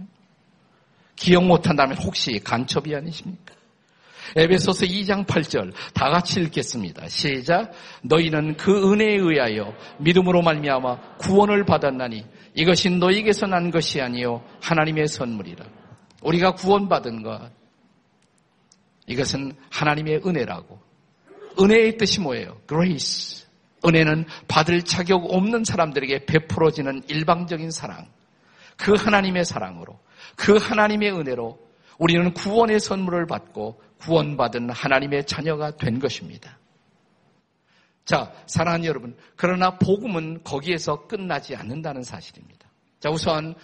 기억 1.15 1.45
못한다면 1.45 1.97
혹시 1.97 2.37
간첩이 2.43 2.93
아니십니까? 2.93 3.55
에베소서 4.35 4.85
2장 4.85 5.25
8절 5.25 5.71
다 5.93 6.09
같이 6.09 6.41
읽겠습니다. 6.41 7.07
시작. 7.07 7.71
너희는 8.01 8.57
그 8.57 8.91
은혜에 8.91 9.15
의하여 9.15 9.73
믿음으로 9.99 10.41
말미암아 10.41 11.19
구원을 11.19 11.63
받았나니 11.63 12.25
이것이 12.53 12.89
너희에게서 12.89 13.47
난 13.47 13.71
것이 13.71 14.01
아니요 14.01 14.43
하나님의 14.59 15.07
선물이라. 15.07 15.65
우리가 16.21 16.55
구원받은 16.55 17.23
것 17.23 17.49
이것은 19.07 19.53
하나님의 19.69 20.19
은혜라고. 20.25 20.81
은혜의 21.61 21.95
뜻이 21.95 22.19
뭐예요? 22.19 22.57
grace. 22.67 23.42
은혜는 23.85 24.25
받을 24.47 24.83
자격 24.83 25.25
없는 25.33 25.63
사람들에게 25.63 26.25
베풀어지는 26.25 27.03
일방적인 27.07 27.71
사랑. 27.71 28.07
그 28.77 28.93
하나님의 28.93 29.45
사랑으로, 29.45 29.99
그 30.35 30.57
하나님의 30.57 31.11
은혜로 31.11 31.59
우리는 31.99 32.33
구원의 32.33 32.79
선물을 32.79 33.27
받고 33.27 33.81
구원받은 33.99 34.69
하나님의 34.69 35.25
자녀가 35.25 35.75
된 35.75 35.99
것입니다. 35.99 36.57
자, 38.05 38.33
사랑하는 38.47 38.85
여러분. 38.85 39.15
그러나 39.35 39.77
복음은 39.77 40.43
거기에서 40.43 41.07
끝나지 41.07 41.55
않는다는 41.55 42.03
사실입니다. 42.03 42.69
자, 42.99 43.09
우선 43.09 43.55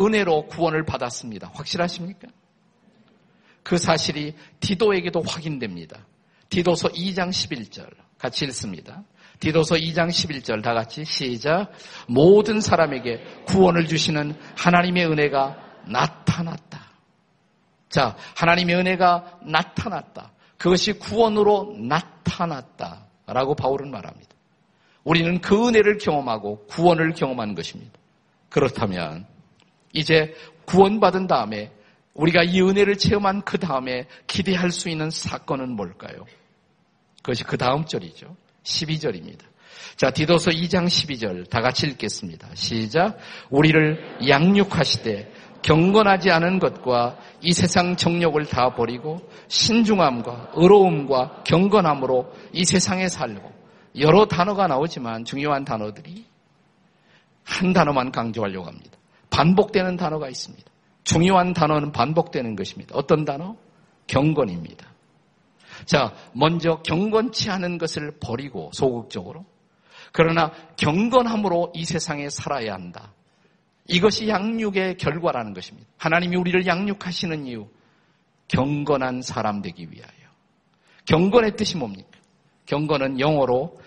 은혜로 0.00 0.46
구원을 0.46 0.84
받았습니다. 0.84 1.50
확실하십니까? 1.54 2.28
그 3.62 3.78
사실이 3.78 4.34
디도에게도 4.60 5.22
확인됩니다. 5.22 6.06
디도서 6.48 6.88
2장 6.88 7.30
11절 7.30 7.88
같이 8.18 8.44
읽습니다. 8.46 9.04
디도서 9.44 9.74
2장 9.74 10.08
11절 10.08 10.62
다 10.62 10.72
같이 10.72 11.04
시작. 11.04 11.70
모든 12.08 12.62
사람에게 12.62 13.22
구원을 13.46 13.86
주시는 13.86 14.34
하나님의 14.56 15.06
은혜가 15.06 15.82
나타났다. 15.86 16.80
자, 17.90 18.16
하나님의 18.36 18.76
은혜가 18.76 19.40
나타났다. 19.42 20.32
그것이 20.56 20.94
구원으로 20.94 21.76
나타났다. 21.78 23.04
라고 23.26 23.54
바울은 23.54 23.90
말합니다. 23.90 24.30
우리는 25.04 25.38
그 25.42 25.68
은혜를 25.68 25.98
경험하고 25.98 26.64
구원을 26.66 27.12
경험한 27.12 27.54
것입니다. 27.54 27.92
그렇다면 28.48 29.26
이제 29.92 30.34
구원받은 30.64 31.26
다음에 31.26 31.70
우리가 32.14 32.44
이 32.44 32.62
은혜를 32.62 32.96
체험한 32.96 33.42
그 33.42 33.58
다음에 33.58 34.06
기대할 34.26 34.70
수 34.70 34.88
있는 34.88 35.10
사건은 35.10 35.76
뭘까요? 35.76 36.24
그것이 37.16 37.44
그 37.44 37.58
다음 37.58 37.84
절이죠. 37.84 38.34
12절입니다. 38.64 39.40
자, 39.96 40.10
디도서 40.10 40.50
2장 40.50 40.86
12절 40.86 41.48
다 41.48 41.60
같이 41.60 41.86
읽겠습니다. 41.86 42.48
시작. 42.54 43.16
우리를 43.50 44.28
양육하시되 44.28 45.32
경건하지 45.62 46.30
않은 46.30 46.58
것과 46.58 47.18
이 47.40 47.52
세상 47.52 47.96
정욕을 47.96 48.46
다 48.46 48.74
버리고 48.74 49.20
신중함과 49.48 50.52
의로움과 50.54 51.44
경건함으로 51.44 52.32
이 52.52 52.64
세상에 52.64 53.08
살고 53.08 53.50
여러 53.98 54.26
단어가 54.26 54.66
나오지만 54.66 55.24
중요한 55.24 55.64
단어들이 55.64 56.26
한 57.44 57.72
단어만 57.72 58.10
강조하려고 58.10 58.66
합니다. 58.66 58.98
반복되는 59.30 59.96
단어가 59.96 60.28
있습니다. 60.28 60.64
중요한 61.04 61.52
단어는 61.52 61.92
반복되는 61.92 62.56
것입니다. 62.56 62.94
어떤 62.96 63.24
단어? 63.24 63.56
경건입니다. 64.06 64.93
자, 65.86 66.14
먼저 66.32 66.82
경건치 66.82 67.50
않은 67.50 67.78
것을 67.78 68.18
버리고 68.20 68.70
소극적으로 68.72 69.44
그러나 70.12 70.52
경건함으로 70.76 71.72
이 71.74 71.84
세상에 71.84 72.28
살아야 72.28 72.74
한다. 72.74 73.12
이것이 73.88 74.28
양육의 74.28 74.96
결과라는 74.96 75.54
것입니다. 75.54 75.88
하나님이 75.98 76.36
우리를 76.36 76.66
양육하시는 76.66 77.46
이유 77.46 77.68
경건한 78.48 79.22
사람 79.22 79.60
되기 79.60 79.90
위하여. 79.90 80.12
경건의 81.06 81.56
뜻이 81.56 81.76
뭡니까? 81.76 82.08
경건은 82.66 83.20
영어로 83.20 83.80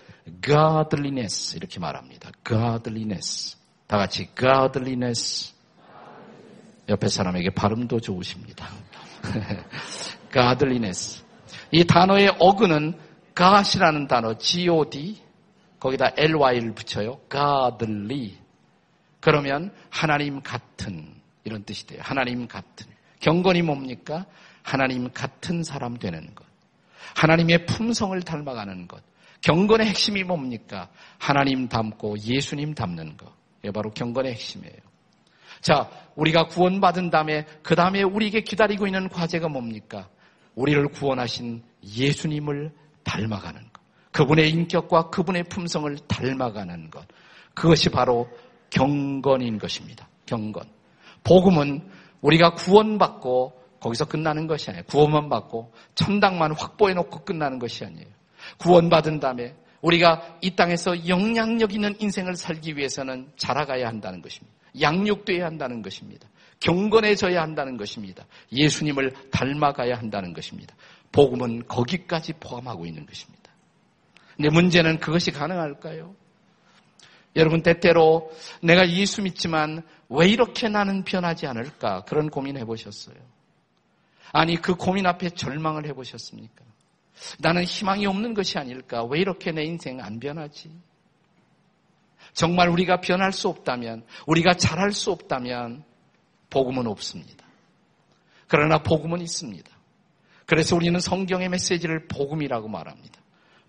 godliness 0.44 1.56
이렇게 1.56 1.80
말합니다. 1.80 2.30
godliness. 2.46 3.56
다 3.86 3.96
같이 3.96 4.28
godliness. 4.38 5.54
옆에 6.88 7.08
사람에게 7.08 7.50
발음도 7.50 8.00
좋으십니다. 8.00 8.68
godliness. 10.32 11.24
이 11.70 11.84
단어의 11.84 12.36
어근은 12.38 12.98
god이라는 13.36 14.08
단어, 14.08 14.36
G-O-D, 14.38 15.22
거기다 15.78 16.12
L-Y를 16.16 16.74
붙여요. 16.74 17.20
godly. 17.30 18.36
그러면 19.20 19.72
하나님 19.90 20.42
같은 20.42 21.14
이런 21.44 21.64
뜻이 21.64 21.86
돼요. 21.86 22.00
하나님 22.02 22.48
같은. 22.48 22.86
경건이 23.20 23.62
뭡니까? 23.62 24.26
하나님 24.62 25.10
같은 25.12 25.62
사람 25.62 25.96
되는 25.98 26.34
것. 26.34 26.44
하나님의 27.14 27.66
품성을 27.66 28.20
닮아가는 28.22 28.86
것. 28.86 29.02
경건의 29.40 29.86
핵심이 29.88 30.24
뭡니까? 30.24 30.88
하나님 31.18 31.68
닮고 31.68 32.18
예수님 32.18 32.74
닮는 32.74 33.16
것. 33.16 33.32
이게 33.62 33.70
바로 33.70 33.90
경건의 33.90 34.32
핵심이에요. 34.32 34.76
자, 35.60 35.88
우리가 36.16 36.46
구원받은 36.46 37.10
다음에 37.10 37.46
그 37.62 37.74
다음에 37.74 38.02
우리에게 38.02 38.42
기다리고 38.42 38.86
있는 38.86 39.08
과제가 39.08 39.48
뭡니까? 39.48 40.08
우리를 40.58 40.88
구원하신 40.88 41.62
예수님을 41.84 42.72
닮아가는 43.04 43.60
것. 43.60 43.82
그분의 44.10 44.50
인격과 44.50 45.10
그분의 45.10 45.44
품성을 45.44 45.96
닮아가는 46.08 46.90
것. 46.90 47.06
그것이 47.54 47.90
바로 47.90 48.28
경건인 48.70 49.58
것입니다. 49.58 50.08
경건. 50.26 50.64
복음은 51.22 51.88
우리가 52.22 52.54
구원받고 52.54 53.52
거기서 53.78 54.06
끝나는 54.06 54.48
것이 54.48 54.70
아니에요. 54.70 54.84
구원만 54.88 55.28
받고 55.28 55.72
천당만 55.94 56.52
확보해 56.52 56.92
놓고 56.94 57.20
끝나는 57.20 57.60
것이 57.60 57.84
아니에요. 57.84 58.08
구원받은 58.58 59.20
다음에 59.20 59.54
우리가 59.80 60.38
이 60.40 60.56
땅에서 60.56 61.06
영향력 61.06 61.72
있는 61.72 61.94
인생을 62.00 62.34
살기 62.34 62.76
위해서는 62.76 63.30
자라가야 63.36 63.86
한다는 63.86 64.20
것입니다. 64.20 64.56
양육돼야 64.80 65.46
한다는 65.46 65.82
것입니다. 65.82 66.28
경건해져야 66.60 67.40
한다는 67.40 67.76
것입니다. 67.76 68.26
예수님을 68.52 69.12
닮아가야 69.30 69.96
한다는 69.96 70.32
것입니다. 70.32 70.74
복음은 71.12 71.66
거기까지 71.68 72.34
포함하고 72.34 72.86
있는 72.86 73.06
것입니다. 73.06 73.50
근데 74.36 74.50
문제는 74.50 74.98
그것이 74.98 75.30
가능할까요? 75.30 76.14
여러분 77.36 77.62
때때로 77.62 78.30
내가 78.62 78.88
예수 78.90 79.22
믿지만 79.22 79.82
왜 80.08 80.28
이렇게 80.28 80.68
나는 80.68 81.04
변하지 81.04 81.46
않을까 81.46 82.02
그런 82.02 82.30
고민해 82.30 82.64
보셨어요. 82.64 83.16
아니 84.32 84.56
그 84.56 84.74
고민 84.74 85.06
앞에 85.06 85.30
절망을 85.30 85.86
해 85.86 85.92
보셨습니까? 85.92 86.64
나는 87.38 87.64
희망이 87.64 88.06
없는 88.06 88.34
것이 88.34 88.58
아닐까? 88.58 89.04
왜 89.04 89.20
이렇게 89.20 89.52
내 89.52 89.64
인생 89.64 90.00
안 90.00 90.20
변하지? 90.20 90.70
정말 92.32 92.68
우리가 92.68 93.00
변할 93.00 93.32
수 93.32 93.48
없다면, 93.48 94.04
우리가 94.26 94.54
잘할 94.54 94.92
수 94.92 95.10
없다면, 95.10 95.84
복음은 96.50 96.86
없습니다. 96.86 97.46
그러나 98.46 98.78
복음은 98.78 99.20
있습니다. 99.20 99.70
그래서 100.46 100.76
우리는 100.76 100.98
성경의 100.98 101.50
메시지를 101.50 102.06
복음이라고 102.08 102.68
말합니다. 102.68 103.20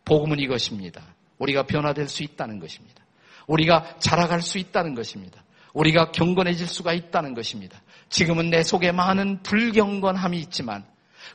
복음은 0.05 0.39
이것입니다. 0.39 1.03
우리가 1.37 1.63
변화될 1.63 2.07
수 2.07 2.23
있다는 2.23 2.59
것입니다. 2.59 3.03
우리가 3.47 3.97
자라갈 3.99 4.41
수 4.41 4.57
있다는 4.57 4.95
것입니다. 4.95 5.43
우리가 5.73 6.11
경건해질 6.11 6.67
수가 6.67 6.93
있다는 6.93 7.33
것입니다. 7.33 7.81
지금은 8.09 8.49
내 8.49 8.63
속에 8.63 8.91
많은 8.91 9.43
불경건함이 9.43 10.39
있지만 10.39 10.85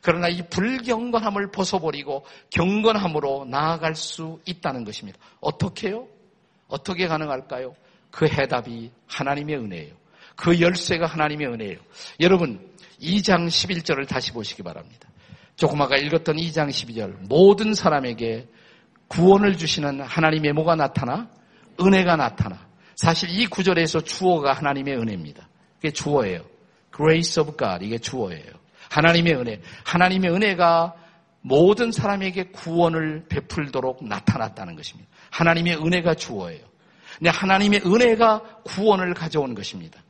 그러나 0.02 0.28
이 0.28 0.42
불경건함을 0.48 1.50
벗어버리고 1.50 2.24
경건함으로 2.50 3.46
나아갈 3.46 3.94
수 3.94 4.40
있다는 4.44 4.85
것입니다. 4.85 5.18
어떻게요? 5.40 6.09
어떻게 6.68 7.07
가능할까요? 7.07 7.74
그 8.11 8.26
해답이 8.26 8.90
하나님의 9.07 9.57
은혜예요. 9.57 10.03
그 10.37 10.61
열쇠가 10.61 11.07
하나님의 11.07 11.47
은혜예요. 11.49 11.79
여러분, 12.20 12.75
2장 13.01 13.47
11절을 13.47 14.09
다시 14.09 14.33
보시기 14.33 14.62
바랍니다. 14.62 15.09
조금 15.57 15.81
아까 15.83 15.97
읽었던 15.97 16.37
2장 16.37 16.68
12절. 16.68 17.29
모든 17.29 17.75
사람에게 17.75 18.49
구원을 19.09 19.57
주시는 19.57 20.01
하나님의 20.01 20.53
뭐가 20.53 20.75
나타나? 20.75 21.29
은혜가 21.81 22.16
나타나. 22.16 22.66
사실 22.97 23.31
이 23.31 23.47
구절에서 23.47 24.01
주어가 24.01 24.53
하나님의 24.53 24.97
은혜입니다. 24.97 25.49
그게 25.77 25.90
주어예요. 25.90 26.44
grace 26.94 27.40
of 27.42 27.57
God 27.57 27.85
이게 27.85 27.99
주어예요. 27.99 28.53
하나님의 28.90 29.35
은혜. 29.35 29.61
하나님의 29.85 30.33
은혜가 30.33 30.94
모든 31.40 31.92
사람에게 31.92 32.44
구원을 32.44 33.27
베풀도록 33.29 34.07
나타났다는 34.07 34.77
것입니다. 34.77 35.11
하나님의 35.31 35.77
은혜가 35.77 36.14
주어예요. 36.14 36.64
근데 37.18 37.31
하나님의 37.31 37.83
은혜가 37.85 38.62
구원을 38.64 39.14
가져온 39.14 39.55
것입니다. 39.55 40.01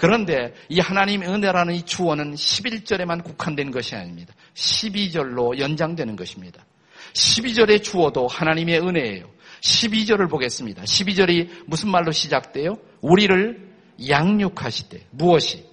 그런데 0.00 0.54
이 0.70 0.80
하나님의 0.80 1.28
은혜라는 1.28 1.74
이 1.74 1.82
주어는 1.82 2.32
11절에만 2.34 3.22
국한된 3.22 3.70
것이 3.70 3.94
아닙니다. 3.94 4.32
12절로 4.54 5.58
연장되는 5.58 6.16
것입니다. 6.16 6.64
12절의 7.12 7.82
주어도 7.82 8.26
하나님의 8.26 8.80
은혜예요. 8.80 9.28
12절을 9.60 10.30
보겠습니다. 10.30 10.84
12절이 10.84 11.64
무슨 11.66 11.90
말로 11.90 12.12
시작돼요? 12.12 12.78
우리를 13.02 13.68
양육하시되 14.08 15.08
무엇이? 15.10 15.68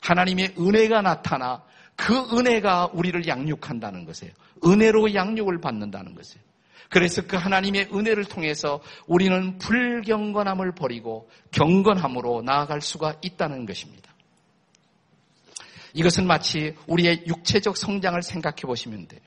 하나님의 0.00 0.52
은혜가 0.58 1.00
나타나 1.00 1.62
그 1.96 2.14
은혜가 2.36 2.90
우리를 2.92 3.26
양육한다는 3.26 4.04
것이에요. 4.04 4.34
은혜로 4.66 5.14
양육을 5.14 5.62
받는다는 5.62 6.14
것이에요. 6.14 6.44
그래서 6.90 7.22
그 7.26 7.36
하나님의 7.36 7.88
은혜를 7.92 8.24
통해서 8.24 8.80
우리는 9.06 9.58
불경건함을 9.58 10.74
버리고 10.74 11.28
경건함으로 11.52 12.42
나아갈 12.42 12.80
수가 12.80 13.16
있다는 13.22 13.66
것입니다. 13.66 14.12
이것은 15.94 16.26
마치 16.26 16.74
우리의 16.86 17.24
육체적 17.26 17.76
성장을 17.76 18.20
생각해 18.22 18.62
보시면 18.62 19.08
돼요. 19.08 19.20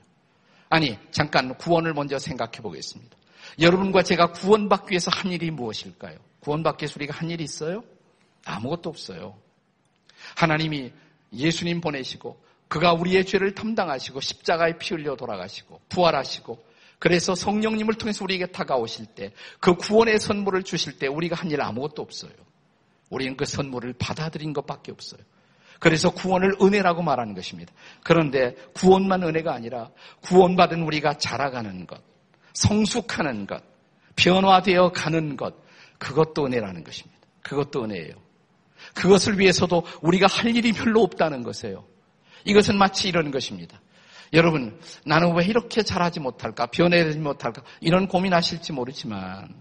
아니, 0.68 0.98
잠깐 1.10 1.56
구원을 1.56 1.94
먼저 1.94 2.18
생각해 2.18 2.58
보겠습니다. 2.60 3.16
여러분과 3.60 4.02
제가 4.02 4.32
구원받기 4.32 4.90
위해서 4.90 5.10
한 5.12 5.30
일이 5.30 5.50
무엇일까요? 5.50 6.18
구원받기 6.40 6.82
위해서 6.82 6.94
우리가 6.96 7.14
한 7.14 7.30
일이 7.30 7.44
있어요? 7.44 7.84
아무것도 8.44 8.90
없어요. 8.90 9.36
하나님이 10.36 10.92
예수님 11.32 11.80
보내시고 11.80 12.40
그가 12.68 12.92
우리의 12.92 13.24
죄를 13.24 13.54
담당하시고 13.54 14.20
십자가에 14.20 14.78
피 14.78 14.94
흘려 14.94 15.16
돌아가시고 15.16 15.80
부활하시고 15.88 16.64
그래서 17.06 17.36
성령님을 17.36 17.94
통해서 17.94 18.24
우리에게 18.24 18.46
다가오실 18.46 19.06
때 19.14 19.30
그 19.60 19.76
구원의 19.76 20.18
선물을 20.18 20.64
주실 20.64 20.98
때 20.98 21.06
우리가 21.06 21.36
한 21.36 21.50
일 21.52 21.60
아무것도 21.62 22.02
없어요. 22.02 22.32
우리는 23.10 23.36
그 23.36 23.44
선물을 23.44 23.94
받아들인 23.96 24.52
것밖에 24.52 24.90
없어요. 24.90 25.20
그래서 25.78 26.10
구원을 26.10 26.56
은혜라고 26.60 27.02
말하는 27.02 27.34
것입니다. 27.36 27.72
그런데 28.02 28.56
구원만 28.74 29.22
은혜가 29.22 29.54
아니라 29.54 29.90
구원받은 30.22 30.82
우리가 30.82 31.18
자라가는 31.18 31.86
것, 31.86 32.02
성숙하는 32.54 33.46
것, 33.46 33.62
변화되어 34.16 34.90
가는 34.90 35.36
것, 35.36 35.54
그것도 35.98 36.46
은혜라는 36.46 36.82
것입니다. 36.82 37.20
그것도 37.42 37.84
은혜예요. 37.84 38.14
그것을 38.94 39.38
위해서도 39.38 39.84
우리가 40.02 40.26
할 40.26 40.56
일이 40.56 40.72
별로 40.72 41.02
없다는 41.04 41.44
것이에요. 41.44 41.86
이것은 42.44 42.76
마치 42.76 43.06
이런 43.08 43.30
것입니다. 43.30 43.80
여러분, 44.32 44.78
나는 45.04 45.34
왜 45.34 45.44
이렇게 45.44 45.82
잘하지 45.82 46.20
못할까? 46.20 46.66
변해야지 46.66 47.18
못할까? 47.18 47.62
이런 47.80 48.08
고민하실지 48.08 48.72
모르지만, 48.72 49.54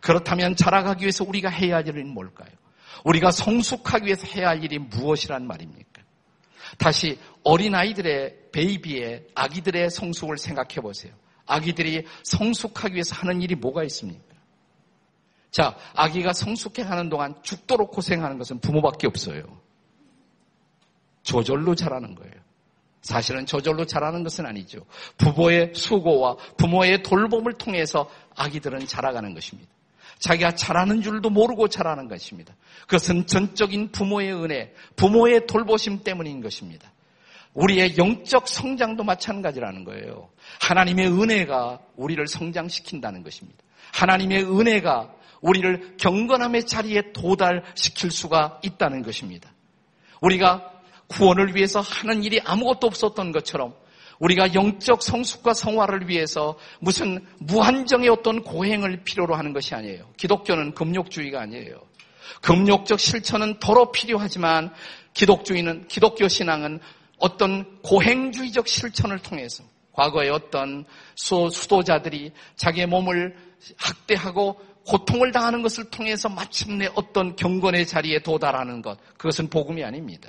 그렇다면 0.00 0.56
자라가기 0.56 1.02
위해서 1.02 1.24
우리가 1.24 1.48
해야 1.48 1.76
할 1.76 1.88
일은 1.88 2.08
뭘까요? 2.08 2.50
우리가 3.04 3.30
성숙하기 3.30 4.06
위해서 4.06 4.26
해야 4.26 4.48
할 4.48 4.62
일이 4.62 4.78
무엇이란 4.78 5.46
말입니까? 5.46 6.02
다시 6.78 7.18
어린아이들의 7.42 8.50
베이비의 8.52 9.28
아기들의 9.34 9.90
성숙을 9.90 10.38
생각해 10.38 10.76
보세요. 10.76 11.12
아기들이 11.46 12.06
성숙하기 12.24 12.94
위해서 12.94 13.14
하는 13.16 13.42
일이 13.42 13.54
뭐가 13.54 13.84
있습니까? 13.84 14.34
자, 15.50 15.76
아기가 15.94 16.32
성숙해 16.32 16.82
하는 16.82 17.08
동안 17.08 17.34
죽도록 17.42 17.92
고생하는 17.92 18.38
것은 18.38 18.60
부모밖에 18.60 19.06
없어요. 19.06 19.42
저절로 21.22 21.74
자라는 21.74 22.14
거예요. 22.14 22.43
사실은 23.04 23.44
저절로 23.44 23.84
자라는 23.84 24.24
것은 24.24 24.46
아니죠. 24.46 24.80
부모의 25.18 25.72
수고와 25.74 26.36
부모의 26.56 27.02
돌봄을 27.02 27.52
통해서 27.52 28.08
아기들은 28.34 28.86
자라가는 28.86 29.34
것입니다. 29.34 29.70
자기가 30.20 30.54
자라는 30.54 31.02
줄도 31.02 31.28
모르고 31.28 31.68
자라는 31.68 32.08
것입니다. 32.08 32.54
그것은 32.82 33.26
전적인 33.26 33.92
부모의 33.92 34.32
은혜, 34.32 34.72
부모의 34.96 35.46
돌보심 35.46 36.02
때문인 36.02 36.40
것입니다. 36.40 36.90
우리의 37.52 37.98
영적 37.98 38.48
성장도 38.48 39.04
마찬가지라는 39.04 39.84
거예요. 39.84 40.30
하나님의 40.62 41.08
은혜가 41.08 41.80
우리를 41.96 42.26
성장시킨다는 42.26 43.22
것입니다. 43.22 43.62
하나님의 43.92 44.44
은혜가 44.44 45.12
우리를 45.42 45.98
경건함의 45.98 46.64
자리에 46.64 47.12
도달시킬 47.12 48.10
수가 48.10 48.60
있다는 48.64 49.02
것입니다. 49.02 49.52
우리가 50.22 50.73
구원을 51.14 51.54
위해서 51.54 51.80
하는 51.80 52.24
일이 52.24 52.40
아무것도 52.44 52.86
없었던 52.86 53.32
것처럼 53.32 53.74
우리가 54.18 54.54
영적 54.54 55.02
성숙과 55.02 55.54
성화를 55.54 56.08
위해서 56.08 56.58
무슨 56.80 57.24
무한정의 57.40 58.08
어떤 58.08 58.42
고행을 58.42 59.02
필요로 59.04 59.34
하는 59.34 59.52
것이 59.52 59.74
아니에요. 59.74 60.08
기독교는 60.16 60.74
금욕주의가 60.74 61.40
아니에요. 61.40 61.80
금욕적 62.42 63.00
실천은 63.00 63.58
더러 63.58 63.90
필요하지만 63.90 64.72
기독주의는 65.14 65.88
기독교 65.88 66.28
신앙은 66.28 66.80
어떤 67.18 67.80
고행주의적 67.82 68.68
실천을 68.68 69.18
통해서 69.18 69.64
과거에 69.92 70.28
어떤 70.28 70.84
수, 71.14 71.48
수도자들이 71.50 72.32
자기의 72.56 72.86
몸을 72.86 73.36
학대하고 73.76 74.60
고통을 74.86 75.32
당하는 75.32 75.62
것을 75.62 75.90
통해서 75.90 76.28
마침내 76.28 76.88
어떤 76.94 77.36
경건의 77.36 77.86
자리에 77.86 78.18
도달하는 78.18 78.82
것 78.82 78.98
그것은 79.16 79.48
복음이 79.48 79.82
아닙니다. 79.82 80.28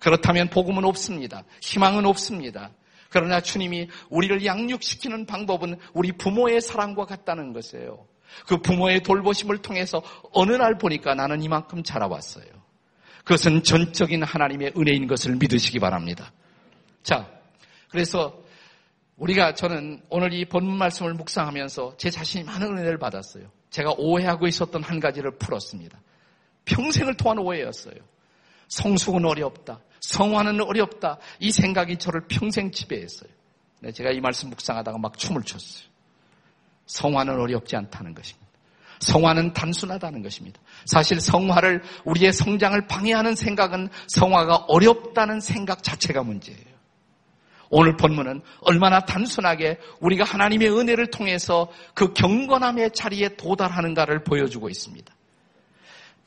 그렇다면 0.00 0.50
복음은 0.50 0.84
없습니다. 0.84 1.44
희망은 1.60 2.06
없습니다. 2.06 2.70
그러나 3.10 3.40
주님이 3.40 3.88
우리를 4.08 4.44
양육시키는 4.44 5.26
방법은 5.26 5.78
우리 5.94 6.12
부모의 6.12 6.60
사랑과 6.60 7.04
같다는 7.04 7.52
것이에요. 7.52 8.06
그 8.46 8.58
부모의 8.58 9.02
돌보심을 9.02 9.58
통해서 9.58 10.02
어느 10.32 10.52
날 10.52 10.78
보니까 10.78 11.14
나는 11.14 11.42
이만큼 11.42 11.82
자라왔어요. 11.82 12.46
그것은 13.24 13.62
전적인 13.62 14.22
하나님의 14.22 14.72
은혜인 14.76 15.06
것을 15.06 15.36
믿으시기 15.36 15.78
바랍니다. 15.78 16.32
자, 17.02 17.28
그래서 17.88 18.40
우리가 19.16 19.54
저는 19.54 20.00
오늘 20.08 20.32
이 20.32 20.44
본문 20.46 20.78
말씀을 20.78 21.14
묵상하면서 21.14 21.96
제 21.98 22.08
자신이 22.10 22.44
많은 22.44 22.78
은혜를 22.78 22.98
받았어요. 22.98 23.50
제가 23.68 23.94
오해하고 23.98 24.46
있었던 24.46 24.82
한 24.82 24.98
가지를 24.98 25.36
풀었습니다. 25.36 26.00
평생을 26.64 27.16
통한 27.16 27.38
오해였어요. 27.38 27.96
성숙은 28.68 29.24
어렵다. 29.24 29.80
성화는 30.00 30.60
어렵다. 30.60 31.18
이 31.38 31.52
생각이 31.52 31.98
저를 31.98 32.22
평생 32.28 32.70
지배했어요. 32.70 33.30
네, 33.80 33.92
제가 33.92 34.10
이 34.10 34.20
말씀 34.20 34.50
묵상하다가 34.50 34.98
막 34.98 35.16
춤을 35.16 35.42
췄어요. 35.42 35.88
성화는 36.86 37.38
어렵지 37.38 37.76
않다는 37.76 38.14
것입니다. 38.14 38.50
성화는 39.00 39.54
단순하다는 39.54 40.22
것입니다. 40.22 40.60
사실 40.84 41.20
성화를 41.20 41.82
우리의 42.04 42.32
성장을 42.32 42.86
방해하는 42.86 43.34
생각은 43.34 43.88
성화가 44.08 44.66
어렵다는 44.68 45.40
생각 45.40 45.82
자체가 45.82 46.22
문제예요. 46.22 46.70
오늘 47.70 47.96
본문은 47.96 48.42
얼마나 48.62 49.00
단순하게 49.00 49.78
우리가 50.00 50.24
하나님의 50.24 50.76
은혜를 50.76 51.06
통해서 51.06 51.70
그 51.94 52.12
경건함의 52.12 52.90
자리에 52.92 53.36
도달하는가를 53.36 54.24
보여주고 54.24 54.68
있습니다. 54.68 55.14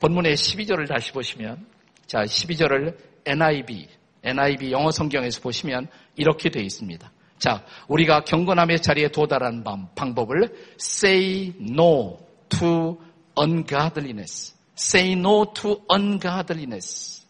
본문의 0.00 0.34
12절을 0.34 0.88
다시 0.88 1.12
보시면 1.12 1.66
자, 2.06 2.24
12절을 2.24 2.96
NIV, 3.24 3.88
NIV 4.22 4.72
영어 4.72 4.90
성경에서 4.90 5.40
보시면 5.40 5.88
이렇게 6.16 6.50
되어 6.50 6.62
있습니다. 6.62 7.10
자, 7.38 7.64
우리가 7.88 8.24
경건함의 8.24 8.80
자리에 8.80 9.08
도달한 9.08 9.64
방법을 9.94 10.74
say 10.80 11.52
no 11.60 12.18
to 12.48 12.98
ungodliness. 13.38 14.54
say 14.78 15.12
no 15.12 15.52
to 15.52 15.84
ungodliness. 15.92 17.26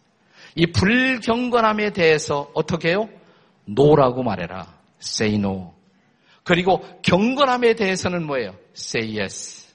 이 0.54 0.66
불경건함에 0.66 1.90
대해서 1.90 2.50
어떻게 2.54 2.90
해요? 2.90 3.08
no라고 3.68 4.22
말해라. 4.22 4.72
say 5.02 5.36
no. 5.36 5.74
그리고 6.44 6.80
경건함에 7.02 7.74
대해서는 7.74 8.24
뭐예요? 8.24 8.54
say 8.76 9.18
yes. 9.18 9.74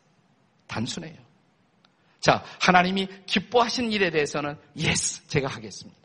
단순해요. 0.68 1.16
자, 2.22 2.44
하나님이 2.62 3.08
기뻐하신 3.26 3.92
일에 3.92 4.10
대해서는 4.12 4.56
yes, 4.78 5.28
제가 5.28 5.48
하겠습니다. 5.48 5.99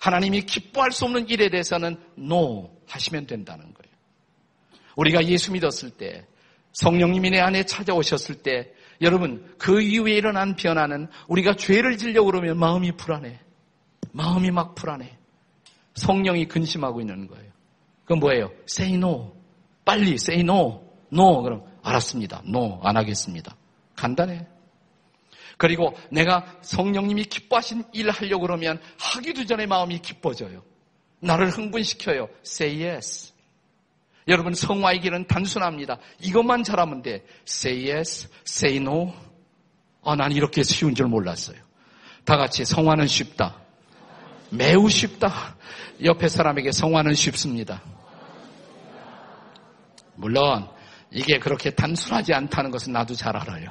하나님이 0.00 0.42
기뻐할 0.42 0.92
수 0.92 1.04
없는 1.04 1.28
일에 1.28 1.48
대해서는 1.50 1.96
no 2.18 2.70
하시면 2.86 3.26
된다는 3.26 3.64
거예요. 3.64 3.96
우리가 4.96 5.24
예수 5.26 5.52
믿었을 5.52 5.90
때, 5.90 6.26
성령님이 6.72 7.30
내 7.30 7.40
안에 7.40 7.64
찾아오셨을 7.64 8.42
때, 8.42 8.72
여러분, 9.00 9.54
그 9.58 9.80
이후에 9.80 10.14
일어난 10.14 10.56
변화는 10.56 11.08
우리가 11.28 11.54
죄를 11.54 11.98
지려고 11.98 12.26
그러면 12.26 12.58
마음이 12.58 12.92
불안해. 12.92 13.38
마음이 14.12 14.50
막 14.50 14.74
불안해. 14.74 15.16
성령이 15.94 16.46
근심하고 16.46 17.00
있는 17.00 17.26
거예요. 17.28 17.50
그건 18.02 18.20
뭐예요? 18.20 18.50
say 18.68 18.94
no. 18.94 19.36
빨리 19.84 20.14
say 20.14 20.40
no. 20.40 20.82
no. 21.12 21.42
그럼 21.42 21.64
알았습니다. 21.82 22.42
no. 22.46 22.80
안 22.82 22.96
하겠습니다. 22.96 23.56
간단해. 23.94 24.46
그리고 25.58 25.94
내가 26.10 26.46
성령님이 26.62 27.24
기뻐하신 27.24 27.84
일 27.92 28.10
하려고 28.10 28.42
그러면 28.42 28.80
하기도 28.98 29.44
전에 29.44 29.66
마음이 29.66 29.98
기뻐져요. 29.98 30.62
나를 31.20 31.50
흥분시켜요. 31.50 32.28
Say 32.46 32.86
yes. 32.86 33.34
여러분 34.28 34.54
성화의 34.54 35.00
길은 35.00 35.26
단순합니다. 35.26 35.98
이것만 36.20 36.62
잘하면 36.62 37.02
돼. 37.02 37.24
Say 37.46 37.90
yes, 37.90 38.28
say 38.46 38.76
no. 38.76 39.12
아, 40.04 40.14
난 40.14 40.32
이렇게 40.32 40.62
쉬운 40.62 40.94
줄 40.94 41.06
몰랐어요. 41.06 41.58
다 42.24 42.36
같이 42.36 42.64
성화는 42.64 43.08
쉽다. 43.08 43.56
매우 44.50 44.88
쉽다. 44.88 45.56
옆에 46.04 46.28
사람에게 46.28 46.70
성화는 46.70 47.14
쉽습니다. 47.14 47.82
물론 50.14 50.68
이게 51.10 51.38
그렇게 51.38 51.70
단순하지 51.70 52.34
않다는 52.34 52.70
것은 52.70 52.92
나도 52.92 53.14
잘 53.14 53.34
알아요. 53.36 53.68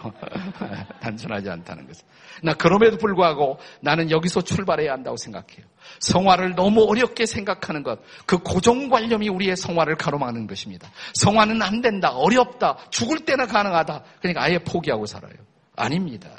단순하지 1.02 1.50
않다는 1.50 1.86
것은. 1.86 2.06
나 2.42 2.54
그럼에도 2.54 2.98
불구하고 2.98 3.60
나는 3.82 4.10
여기서 4.10 4.42
출발해야 4.42 4.94
한다고 4.94 5.18
생각해요. 5.18 5.66
성화를 6.00 6.56
너무 6.56 6.84
어렵게 6.90 7.26
생각하는 7.26 7.84
것, 7.84 8.00
그 8.26 8.40
고정관념이 8.40 9.30
우리의 9.30 9.56
성화를 9.56 9.98
가로막는 9.98 10.48
것입니다. 10.48 10.90
성화는 11.14 11.62
안 11.62 11.82
된다, 11.82 12.10
어렵다, 12.10 12.78
죽을 12.90 13.20
때나 13.20 13.46
가능하다. 13.46 14.04
그러니까 14.20 14.44
아예 14.44 14.58
포기하고 14.58 15.06
살아요. 15.06 15.34
아닙니다. 15.76 16.30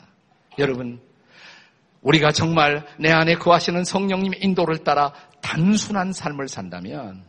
여러분, 0.58 1.00
우리가 2.02 2.32
정말 2.32 2.86
내 2.98 3.10
안에 3.12 3.36
거하시는 3.36 3.84
성령님의 3.84 4.40
인도를 4.42 4.78
따라 4.78 5.12
단순한 5.42 6.12
삶을 6.12 6.48
산다면 6.48 7.27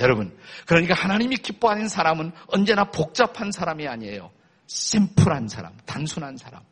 여러분, 0.00 0.36
그러니까 0.66 0.94
하나님이 0.94 1.36
기뻐하는 1.36 1.88
사람은 1.88 2.32
언제나 2.48 2.84
복잡한 2.84 3.52
사람이 3.52 3.86
아니에요. 3.86 4.30
심플한 4.66 5.48
사람, 5.48 5.72
단순한 5.84 6.36
사람. 6.36 6.62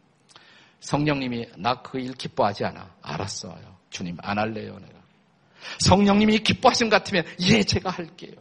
성령님이 0.80 1.46
나 1.58 1.82
그 1.82 1.98
일 1.98 2.14
기뻐하지 2.14 2.64
않아. 2.64 2.94
알았어요. 3.02 3.76
주님 3.90 4.16
안 4.22 4.38
할래요, 4.38 4.78
내가. 4.80 4.98
성령님이 5.80 6.38
기뻐하신 6.38 6.88
것 6.88 6.96
같으면 6.96 7.24
예, 7.42 7.62
제가 7.62 7.90
할게요. 7.90 8.32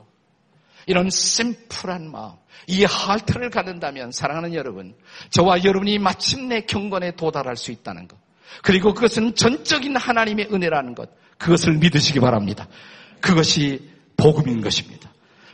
이런 0.86 1.10
심플한 1.10 2.10
마음, 2.10 2.34
이 2.68 2.84
할트를 2.86 3.50
갖는다면 3.50 4.12
사랑하는 4.12 4.54
여러분, 4.54 4.96
저와 5.30 5.64
여러분이 5.64 6.00
마침내 6.00 6.62
경건에 6.62 7.16
도달할 7.16 7.58
수 7.58 7.72
있다는 7.72 8.08
것. 8.08 8.18
그리고 8.64 8.94
그것은 8.94 9.36
전적인 9.36 9.96
하나님의 9.98 10.48
은혜라는 10.52 10.96
것. 10.96 11.10
그것을 11.38 11.74
믿으시기 11.78 12.20
바랍니다. 12.20 12.68
그것이 13.22 13.88
복음인 14.22 14.62
것입니다. 14.62 15.12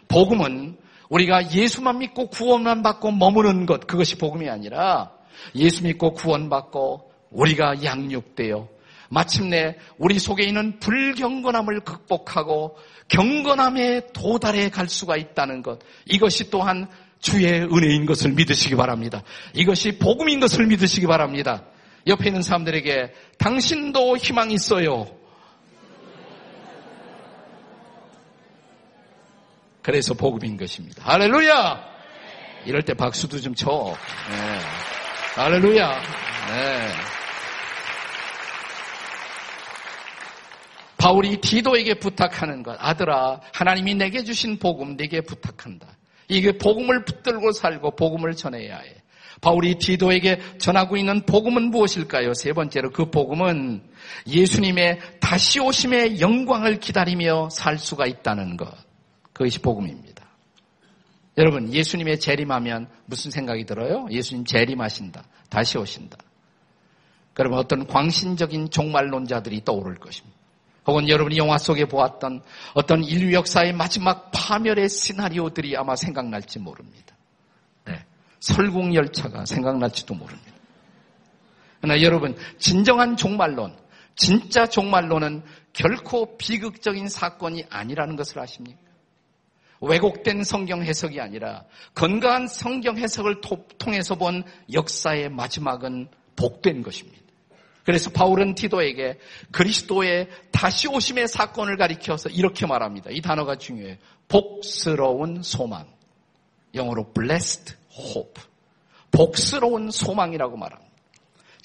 복음은 0.07 0.77
우리가 1.09 1.51
예수만 1.51 1.99
믿고 1.99 2.27
구원만 2.27 2.81
받고 2.81 3.11
머무는 3.11 3.65
것, 3.65 3.87
그것이 3.87 4.17
복음이 4.17 4.49
아니라 4.49 5.11
예수 5.55 5.83
믿고 5.83 6.13
구원받고 6.13 7.11
우리가 7.31 7.83
양육되어 7.83 8.69
마침내 9.09 9.75
우리 9.97 10.19
속에 10.19 10.43
있는 10.43 10.79
불경건함을 10.79 11.81
극복하고 11.81 12.77
경건함에 13.07 14.07
도달해 14.13 14.69
갈 14.69 14.89
수가 14.89 15.15
있다는 15.15 15.61
것. 15.61 15.79
이것이 16.05 16.49
또한 16.49 16.87
주의 17.19 17.51
은혜인 17.51 18.05
것을 18.05 18.31
믿으시기 18.31 18.75
바랍니다. 18.75 19.23
이것이 19.53 19.97
복음인 19.99 20.39
것을 20.39 20.65
믿으시기 20.67 21.07
바랍니다. 21.07 21.63
옆에 22.07 22.27
있는 22.27 22.41
사람들에게 22.41 23.13
당신도 23.37 24.17
희망 24.17 24.51
있어요. 24.51 25.07
그래서 29.85 30.15
복음인 30.15 30.57
것입니다. 30.57 31.03
할렐루야! 31.05 31.79
이럴 32.65 32.81
때 32.81 32.95
박수도 32.95 33.39
좀 33.39 33.53
쳐. 33.53 33.95
네. 34.31 34.59
할렐루야! 35.35 35.89
네. 36.47 36.87
바울이 40.97 41.37
디도에게 41.39 41.99
부탁하는 41.99 42.63
것. 42.63 42.75
아들아, 42.79 43.41
하나님이 43.53 43.93
내게 43.93 44.23
주신 44.23 44.57
복음 44.57 44.97
내게 44.97 45.21
부탁한다. 45.21 45.85
이게 46.29 46.57
복음을 46.57 47.05
붙들고 47.05 47.51
살고 47.51 47.95
복음을 47.95 48.35
전해야 48.35 48.79
해. 48.79 48.95
바울이 49.41 49.75
디도에게 49.75 50.57
전하고 50.57 50.97
있는 50.97 51.27
복음은 51.27 51.69
무엇일까요? 51.69 52.33
세 52.33 52.53
번째로 52.53 52.89
그 52.89 53.11
복음은 53.11 53.83
예수님의 54.25 54.99
다시 55.19 55.59
오심의 55.59 56.21
영광을 56.21 56.79
기다리며 56.79 57.49
살 57.51 57.77
수가 57.77 58.07
있다는 58.07 58.57
것. 58.57 58.84
그것이 59.35 59.59
복음입니다. 59.59 60.25
여러분, 61.37 61.73
예수님의 61.73 62.21
재림하면 62.21 62.87
무슨 63.05 63.31
생각이 63.31 63.65
들어요? 63.65 64.07
예수님 64.09 64.45
재림하신다. 64.45 65.25
다시 65.49 65.77
오신다. 65.77 66.17
그러면 67.33 67.59
어떤 67.59 67.85
광신적인 67.85 68.69
종말론자들이 68.69 69.65
떠오를 69.65 69.95
것입니다. 69.95 70.37
혹은 70.87 71.09
여러분이 71.09 71.35
영화 71.35 71.57
속에 71.57 71.85
보았던 71.85 72.43
어떤 72.75 73.03
인류 73.03 73.33
역사의 73.33 73.73
마지막 73.73 74.31
파멸의 74.31 74.87
시나리오들이 74.87 75.75
아마 75.75 75.97
생각날지 75.97 76.59
모릅니다. 76.59 77.17
네. 77.83 78.05
설국열차가 78.39 79.45
생각날지도 79.45 80.13
모릅니다. 80.13 80.51
그러나 81.81 82.01
여러분, 82.01 82.37
진정한 82.57 83.17
종말론, 83.17 83.75
진짜 84.15 84.65
종말론은 84.65 85.43
결코 85.73 86.37
비극적인 86.37 87.09
사건이 87.09 87.65
아니라는 87.69 88.15
것을 88.15 88.39
아십니까? 88.39 88.84
왜곡된 89.81 90.43
성경 90.43 90.83
해석이 90.83 91.19
아니라 91.19 91.65
건강한 91.93 92.47
성경 92.47 92.97
해석을 92.97 93.41
통해서 93.77 94.15
본 94.15 94.43
역사의 94.71 95.29
마지막은 95.29 96.09
복된 96.35 96.81
것입니다. 96.81 97.25
그래서 97.83 98.09
바울은 98.09 98.55
디도에게 98.55 99.19
그리스도의 99.51 100.27
다시 100.51 100.87
오심의 100.87 101.27
사건을 101.27 101.77
가리켜서 101.77 102.29
이렇게 102.29 102.65
말합니다. 102.65 103.11
이 103.11 103.21
단어가 103.21 103.57
중요해요. 103.57 103.97
복스러운 104.27 105.43
소망. 105.43 105.85
영어로 106.73 107.13
blessed 107.13 107.75
hope. 107.93 108.43
복스러운 109.11 109.91
소망이라고 109.91 110.57
말합니다. 110.57 110.84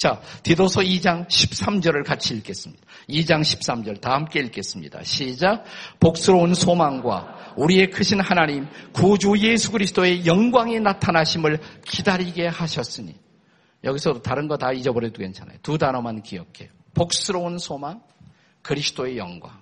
자, 0.00 0.18
디도서 0.42 0.80
2장 0.80 1.28
13절을 1.28 2.06
같이 2.06 2.32
읽겠습니다. 2.32 2.82
2장 3.10 3.42
13절 3.42 4.00
다 4.00 4.14
함께 4.14 4.40
읽겠습니다. 4.40 5.02
시작. 5.02 5.62
복스러운 6.00 6.54
소망과 6.54 7.52
우리의 7.58 7.90
크신 7.90 8.18
하나님 8.18 8.66
구주 8.94 9.34
예수 9.36 9.70
그리스도의 9.70 10.24
영광이 10.24 10.80
나타나심을 10.80 11.60
기다리게 11.84 12.46
하셨으니 12.46 13.14
여기서도 13.84 14.22
다른 14.22 14.48
거 14.48 14.56
다 14.56 14.72
잊어버려도 14.72 15.18
괜찮아요. 15.18 15.58
두 15.62 15.76
단어만 15.76 16.22
기억해요. 16.22 16.70
복스러운 16.94 17.58
소망, 17.58 18.00
그리스도의 18.62 19.18
영광. 19.18 19.60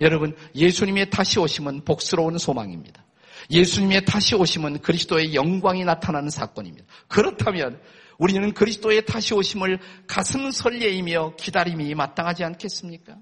여러분, 0.00 0.36
예수님의 0.54 1.10
다시 1.10 1.40
오심은 1.40 1.84
복스러운 1.84 2.38
소망입니다. 2.38 3.04
예수님의 3.50 4.04
다시 4.04 4.36
오심은 4.36 4.78
그리스도의 4.78 5.34
영광이 5.34 5.84
나타나는 5.84 6.30
사건입니다. 6.30 6.86
그렇다면 7.08 7.80
우리는 8.18 8.52
그리스도의 8.52 9.06
다시 9.06 9.34
오심을 9.34 9.78
가슴 10.06 10.50
설레이며 10.50 11.34
기다림이 11.36 11.94
마땅하지 11.94 12.44
않겠습니까? 12.44 13.16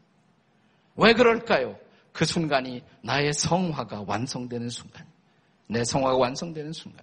왜 0.96 1.12
그럴까요? 1.14 1.76
그 2.12 2.24
순간이 2.24 2.83
나의 3.02 3.33
성화가 3.33 4.05
완성되는 4.07 4.68
순간. 4.68 5.07
내 5.66 5.85
성화가 5.85 6.16
완성되는 6.16 6.72
순간. 6.72 7.00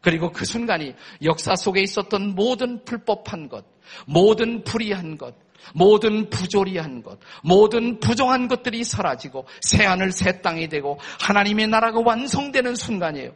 그리고 0.00 0.30
그 0.30 0.44
순간이 0.44 0.94
역사 1.22 1.56
속에 1.56 1.80
있었던 1.80 2.34
모든 2.34 2.84
불법한 2.84 3.48
것, 3.48 3.64
모든 4.06 4.62
불의한 4.62 5.16
것, 5.16 5.34
모든 5.72 6.28
부조리한 6.28 7.02
것, 7.02 7.18
모든 7.42 7.98
부정한 8.00 8.48
것들이 8.48 8.84
사라지고 8.84 9.46
새하늘 9.62 10.12
새 10.12 10.42
땅이 10.42 10.68
되고 10.68 10.98
하나님의 11.20 11.68
나라가 11.68 12.00
완성되는 12.00 12.74
순간이에요. 12.74 13.32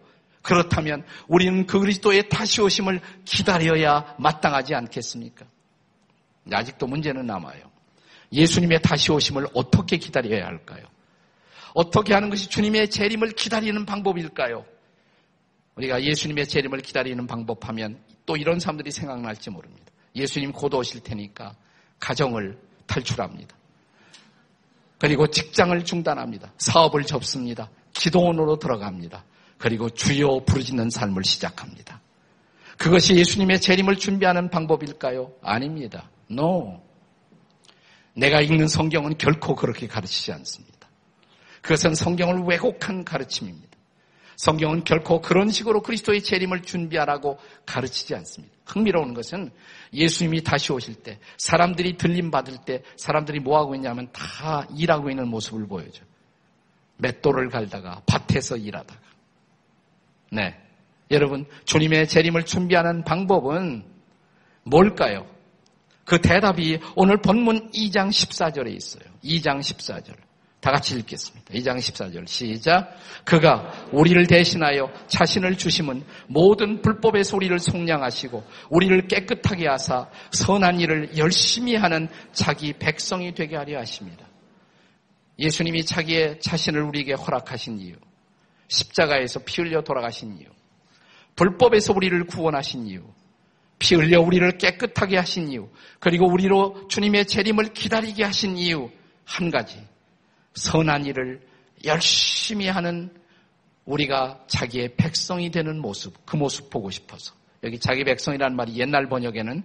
그렇다면 0.49 1.05
우리는 1.27 1.67
그 1.67 1.79
그리스도의 1.79 2.31
다시 2.31 2.63
오심을 2.63 3.03
기다려야 3.27 4.15
마땅하지 4.19 4.75
않겠습니까? 4.75 5.45
아직도 6.51 6.87
문제는 6.87 7.27
남아요. 7.27 7.71
예수님의 8.33 8.81
다시 8.81 9.13
오심을 9.13 9.47
어떻게 9.53 9.99
기다려야 9.99 10.47
할까요? 10.47 10.87
어떻게 11.75 12.15
하는 12.15 12.31
것이 12.31 12.49
주님의 12.49 12.89
재림을 12.89 13.33
기다리는 13.33 13.85
방법일까요? 13.85 14.65
우리가 15.75 16.03
예수님의 16.03 16.47
재림을 16.49 16.81
기다리는 16.81 17.27
방법 17.27 17.69
하면 17.69 18.03
또 18.25 18.35
이런 18.35 18.59
사람들이 18.59 18.91
생각날지 18.91 19.51
모릅니다. 19.51 19.93
예수님 20.17 20.53
곧 20.53 20.73
오실 20.73 21.03
테니까 21.03 21.57
가정을 22.01 22.59
탈출합니다. 22.87 23.55
그리고 24.99 25.27
직장을 25.27 25.85
중단합니다. 25.85 26.55
사업을 26.57 27.05
접습니다. 27.05 27.69
기도원으로 27.93 28.59
들어갑니다. 28.59 29.25
그리고 29.59 29.91
주여 29.91 30.45
부르짖는 30.47 30.91
삶을 30.91 31.25
시작합니다. 31.25 32.01
그것이 32.77 33.17
예수님의 33.17 33.61
재림을 33.61 33.97
준비하는 33.97 34.51
방법일까요? 34.51 35.33
아닙니다. 35.43 36.09
No. 36.31 36.81
내가 38.15 38.41
읽는 38.41 38.69
성경은 38.69 39.19
결코 39.19 39.55
그렇게 39.55 39.87
가르치지 39.87 40.33
않습니다. 40.33 40.89
그것은 41.61 41.95
성경을 41.95 42.45
왜곡한 42.45 43.05
가르침입니다. 43.05 43.69
성경은 44.37 44.85
결코 44.85 45.21
그런 45.21 45.51
식으로 45.51 45.83
그리스도의 45.83 46.23
재림을 46.23 46.63
준비하라고 46.63 47.39
가르치지 47.67 48.15
않습니다. 48.15 48.55
흥미로운 48.67 49.13
것은 49.13 49.51
예수님이 49.93 50.45
다시 50.45 50.73
오실 50.73 50.95
때 51.03 51.19
사람들이 51.39 51.97
들림 51.97 52.31
받을 52.31 52.57
때 52.65 52.83
사람들이 52.97 53.41
뭐 53.41 53.59
하고 53.59 53.75
있냐면 53.75 54.09
다 54.13 54.65
일하고 54.77 55.11
있는 55.11 55.27
모습을 55.29 55.67
보여줘. 55.67 56.05
맷돌을 56.99 57.49
갈다가 57.49 58.03
밭에서 58.07 58.57
일하다가. 58.57 59.08
네. 60.31 60.57
여러분, 61.11 61.47
주님의 61.65 62.09
재림을 62.09 62.45
준비하는 62.45 63.05
방법은 63.05 63.85
뭘까요? 64.65 65.27
그 66.05 66.21
대답이 66.21 66.81
오늘 66.97 67.19
본문 67.19 67.71
2장 67.71 68.09
14절에 68.09 68.75
있어요. 68.75 69.05
2장 69.23 69.61
14절. 69.61 70.15
다 70.61 70.73
같이 70.73 70.97
읽겠습니다. 70.97 71.55
2장 71.55 71.77
14절 71.79 72.27
시작. 72.27 72.97
그가 73.25 73.73
우리를 73.93 74.27
대신하여 74.27 74.91
자신을 75.07 75.57
주심은 75.57 76.03
모든 76.27 76.83
불법의 76.83 77.23
소리를 77.23 77.57
속량하시고 77.59 78.45
우리를 78.71 79.07
깨끗하게 79.07 79.69
하사 79.69 80.09
선한 80.33 80.81
일을 80.81 81.17
열심히 81.17 81.77
하는 81.77 82.09
자기 82.33 82.73
백성이 82.73 83.35
되게 83.35 83.55
하려 83.57 83.79
하십니다. 83.79 84.27
예수님이 85.39 85.85
자기의 85.85 86.41
자신을 86.41 86.83
우리에게 86.83 87.13
허락하신 87.13 87.79
이유, 87.79 87.95
십자가에서 88.69 89.41
피 89.45 89.63
흘려 89.63 89.83
돌아가신 89.83 90.39
이유, 90.39 90.47
불법에서 91.37 91.93
우리를 91.95 92.25
구원하신 92.27 92.87
이유, 92.87 93.03
피 93.79 93.95
흘려 93.95 94.21
우리를 94.21 94.59
깨끗하게 94.59 95.17
하신 95.17 95.49
이유, 95.53 95.69
그리고 96.01 96.27
우리로 96.27 96.89
주님의 96.89 97.27
재림을 97.27 97.73
기다리게 97.73 98.25
하신 98.25 98.57
이유 98.57 98.91
한 99.25 99.51
가지. 99.51 99.79
선한 100.55 101.07
일을 101.07 101.41
열심히 101.85 102.67
하는 102.69 103.15
우리가 103.85 104.45
자기의 104.49 104.97
백성이 104.97 105.51
되는 105.51 105.81
모습, 105.81 106.15
그 106.27 106.37
모습 106.37 106.71
보고 106.71 106.91
싶어서. 106.91 107.35
여기 107.63 107.79
자기 107.79 108.05
백성이라는 108.05 108.57
말이 108.57 108.77
옛날 108.77 109.09
번역에는 109.09 109.63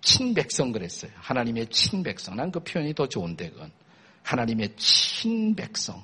친백성 0.00 0.72
그랬어요. 0.72 1.10
하나님의 1.16 1.66
친백성. 1.68 2.36
난 2.36 2.50
그 2.50 2.60
표현이 2.60 2.94
더 2.94 3.06
좋은데, 3.06 3.50
그건. 3.50 3.70
하나님의 4.22 4.74
친백성. 4.76 6.02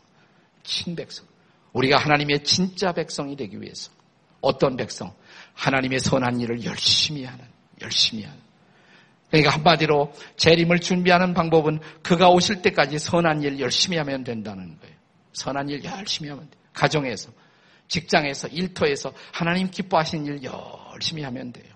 친백성. 0.62 1.26
우리가 1.76 1.98
하나님의 1.98 2.42
진짜 2.42 2.92
백성이 2.92 3.36
되기 3.36 3.60
위해서. 3.60 3.90
어떤 4.40 4.76
백성? 4.76 5.12
하나님의 5.54 6.00
선한 6.00 6.40
일을 6.40 6.64
열심히 6.64 7.24
하는, 7.24 7.44
열심히 7.82 8.24
하는. 8.24 8.38
그러니까 9.28 9.52
한마디로 9.52 10.12
재림을 10.36 10.80
준비하는 10.80 11.34
방법은 11.34 11.80
그가 12.02 12.30
오실 12.30 12.62
때까지 12.62 12.98
선한 12.98 13.42
일 13.42 13.60
열심히 13.60 13.98
하면 13.98 14.24
된다는 14.24 14.78
거예요. 14.78 14.96
선한 15.34 15.68
일 15.68 15.84
열심히 15.84 16.30
하면 16.30 16.48
돼요. 16.48 16.62
가정에서, 16.72 17.30
직장에서, 17.88 18.48
일터에서 18.48 19.12
하나님 19.32 19.70
기뻐하신 19.70 20.24
일 20.26 20.40
열심히 20.42 21.22
하면 21.24 21.52
돼요. 21.52 21.74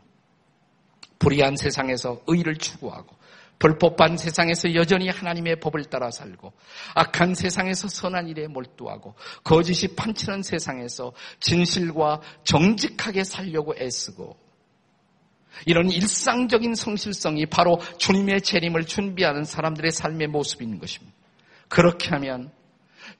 불의한 1.18 1.56
세상에서 1.56 2.22
의를 2.26 2.56
추구하고 2.56 3.14
불법한 3.60 4.16
세상에서 4.16 4.74
여전히 4.74 5.08
하나님의 5.08 5.60
법을 5.60 5.84
따라 5.84 6.10
살고 6.10 6.52
악한 6.94 7.34
세상에서 7.34 7.88
선한 7.88 8.26
일에 8.28 8.48
몰두하고 8.48 9.14
거짓이 9.44 9.94
판치는 9.94 10.42
세상에서 10.42 11.12
진실과 11.38 12.20
정직하게 12.42 13.22
살려고 13.22 13.74
애쓰고 13.78 14.36
이런 15.66 15.90
일상적인 15.90 16.74
성실성이 16.74 17.44
바로 17.46 17.78
주님의 17.98 18.40
재림을 18.40 18.86
준비하는 18.86 19.44
사람들의 19.44 19.92
삶의 19.92 20.28
모습인 20.28 20.78
것입니다. 20.78 21.14
그렇게 21.68 22.08
하면 22.10 22.50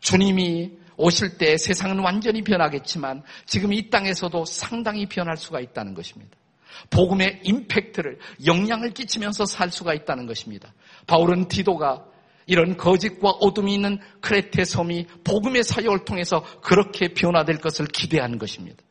주님이 0.00 0.72
오실 0.96 1.37
때 1.37 1.59
세상은 1.59 1.98
완전히 1.98 2.42
변하겠지만 2.42 3.22
지금 3.44 3.74
이 3.74 3.90
땅에서도 3.90 4.44
상당히 4.46 5.07
변할 5.07 5.37
수가 5.37 5.61
있다는 5.61 5.92
것입니다. 5.92 6.39
복음의 6.90 7.40
임팩트를 7.44 8.18
영향을 8.46 8.90
끼치면서 8.90 9.46
살 9.46 9.70
수가 9.70 9.94
있다는 9.94 10.26
것입니다. 10.26 10.72
바울은 11.06 11.48
디도가 11.48 12.04
이런 12.46 12.76
거짓과 12.76 13.30
어둠이 13.30 13.74
있는 13.74 13.98
크레테 14.20 14.64
섬이 14.64 15.06
복음의 15.24 15.62
사역을 15.62 16.04
통해서 16.04 16.42
그렇게 16.62 17.14
변화될 17.14 17.59
것을 17.59 17.87
기대하는 17.87 18.38
것입니다. 18.38 18.83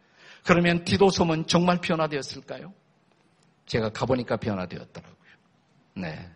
그러면 0.44 0.84
디도 0.86 1.10
섬은 1.10 1.48
정말 1.48 1.82
변화되었을까요? 1.82 2.74
제가 3.66 3.90
가보니까 3.90 4.38
변화되었더라고요. 4.38 5.16
네. 5.96 6.30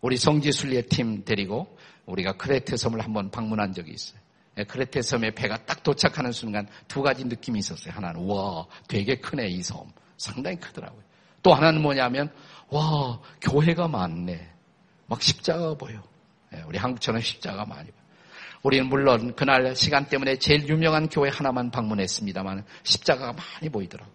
우리 0.00 0.16
성지순례 0.16 0.82
팀 0.82 1.24
데리고 1.24 1.76
우리가 2.06 2.36
크레테 2.36 2.76
섬을 2.76 3.00
한번 3.00 3.30
방문한 3.30 3.72
적이 3.72 3.92
있어요. 3.92 4.20
네, 4.54 4.64
크레테 4.64 5.02
섬에 5.02 5.32
배가 5.32 5.64
딱 5.64 5.82
도착하는 5.82 6.30
순간 6.30 6.68
두 6.86 7.02
가지 7.02 7.24
느낌이 7.24 7.58
있었어요. 7.58 7.92
하나는 7.94 8.24
와 8.26 8.66
되게 8.86 9.16
크네 9.16 9.48
이 9.48 9.62
섬. 9.62 9.90
상당히 10.16 10.58
크더라고요. 10.58 11.02
또 11.42 11.54
하나는 11.54 11.82
뭐냐면 11.82 12.32
와 12.68 13.20
교회가 13.40 13.88
많네. 13.88 14.50
막 15.06 15.22
십자가 15.22 15.74
보여. 15.74 16.02
네, 16.50 16.62
우리 16.66 16.78
한국처럼 16.78 17.20
십자가 17.20 17.64
많이 17.64 17.90
보여. 17.90 18.04
우리는 18.62 18.86
물론 18.86 19.34
그날 19.36 19.76
시간 19.76 20.06
때문에 20.06 20.38
제일 20.38 20.66
유명한 20.66 21.08
교회 21.08 21.28
하나만 21.28 21.70
방문했습니다만 21.70 22.64
십자가가 22.82 23.32
많이 23.32 23.68
보이더라고요. 23.68 24.14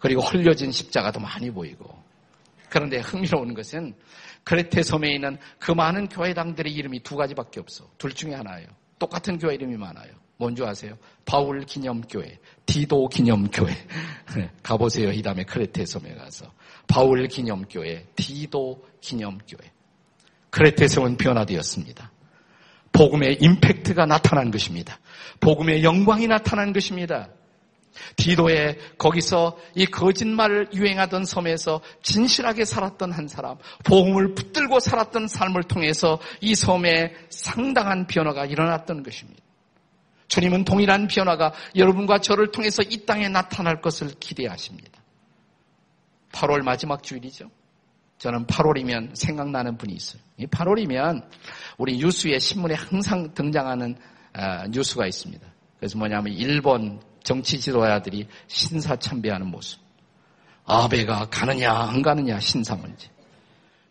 그리고 0.00 0.22
흘려진 0.22 0.72
십자가도 0.72 1.20
많이 1.20 1.50
보이고. 1.50 1.96
그런데 2.68 2.98
흥미로운 2.98 3.54
것은 3.54 3.94
크레테 4.44 4.82
섬에 4.82 5.12
있는 5.12 5.38
그 5.58 5.72
많은 5.72 6.08
교회당들의 6.08 6.72
이름이 6.72 7.02
두 7.02 7.16
가지밖에 7.16 7.60
없어. 7.60 7.88
둘 7.98 8.12
중에 8.12 8.34
하나예요. 8.34 8.68
똑같은 8.98 9.38
교회 9.38 9.54
이름이 9.54 9.76
많아요. 9.76 10.12
뭔지 10.40 10.64
아세요? 10.64 10.96
바울 11.26 11.66
기념교회, 11.66 12.38
디도 12.64 13.08
기념교회. 13.08 13.74
네, 14.36 14.50
가보세요. 14.62 15.12
이 15.12 15.20
다음에 15.20 15.44
크레테 15.44 15.84
섬에 15.84 16.14
가서. 16.14 16.50
바울 16.86 17.28
기념교회, 17.28 18.06
디도 18.16 18.82
기념교회. 19.02 19.70
크레테 20.48 20.88
섬은 20.88 21.18
변화되었습니다. 21.18 22.10
복음의 22.92 23.36
임팩트가 23.42 24.06
나타난 24.06 24.50
것입니다. 24.50 24.98
복음의 25.40 25.84
영광이 25.84 26.26
나타난 26.26 26.72
것입니다. 26.72 27.28
디도에 28.16 28.78
거기서 28.96 29.58
이 29.74 29.84
거짓말을 29.84 30.70
유행하던 30.72 31.26
섬에서 31.26 31.82
진실하게 32.02 32.64
살았던 32.64 33.12
한 33.12 33.28
사람, 33.28 33.58
복음을 33.84 34.34
붙들고 34.34 34.80
살았던 34.80 35.28
삶을 35.28 35.64
통해서 35.64 36.18
이 36.40 36.54
섬에 36.54 37.12
상당한 37.28 38.06
변화가 38.06 38.46
일어났던 38.46 39.02
것입니다. 39.02 39.49
주님은 40.30 40.64
동일한 40.64 41.08
변화가 41.08 41.52
여러분과 41.74 42.20
저를 42.20 42.52
통해서 42.52 42.82
이 42.88 43.04
땅에 43.04 43.28
나타날 43.28 43.80
것을 43.80 44.10
기대하십니다. 44.20 44.90
8월 46.32 46.62
마지막 46.62 47.02
주일이죠. 47.02 47.50
저는 48.18 48.46
8월이면 48.46 49.16
생각나는 49.16 49.76
분이 49.76 49.92
있어요. 49.92 50.22
8월이면 50.38 51.28
우리 51.78 51.98
뉴스에 51.98 52.38
신문에 52.38 52.74
항상 52.74 53.34
등장하는 53.34 53.96
아, 54.32 54.68
뉴스가 54.68 55.06
있습니다. 55.06 55.44
그래서 55.78 55.98
뭐냐면 55.98 56.32
일본 56.32 57.00
정치 57.24 57.58
지도자들이 57.58 58.28
신사참배하는 58.46 59.48
모습. 59.48 59.80
아베가 60.64 61.26
가느냐 61.28 61.72
안 61.72 62.02
가느냐 62.02 62.38
신사문제. 62.38 63.08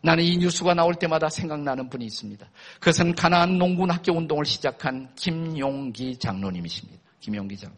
나는 0.01 0.23
이 0.23 0.37
뉴스가 0.37 0.73
나올 0.73 0.95
때마다 0.95 1.29
생각나는 1.29 1.89
분이 1.89 2.05
있습니다. 2.05 2.49
그것은 2.79 3.15
가나안 3.15 3.57
농군 3.57 3.91
학교 3.91 4.13
운동을 4.13 4.45
시작한 4.45 5.13
김용기 5.15 6.17
장로님이십니다. 6.17 7.01
김용기 7.19 7.57
장로. 7.57 7.75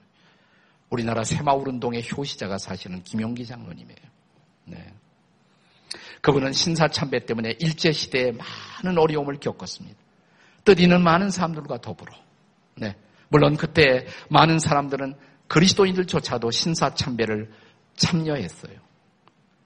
우리나라 0.90 1.24
새마을 1.24 1.68
운동의 1.68 2.04
효시자가 2.16 2.58
사실은 2.58 3.02
김용기 3.04 3.46
장로님이에요. 3.46 4.00
네. 4.66 4.94
그분은 6.22 6.54
신사참배 6.54 7.26
때문에 7.26 7.56
일제 7.60 7.92
시대에 7.92 8.32
많은 8.32 8.98
어려움을 8.98 9.40
겪었습니다. 9.40 9.98
뜻있는 10.64 11.02
많은 11.02 11.32
사람들과 11.32 11.82
더불어. 11.82 12.14
네. 12.76 12.96
물론 13.30 13.58
그때 13.58 14.06
많은 14.30 14.60
사람들은 14.60 15.16
그리스도인들조차도 15.48 16.52
신사참배를 16.52 17.52
참여했어요. 17.96 18.76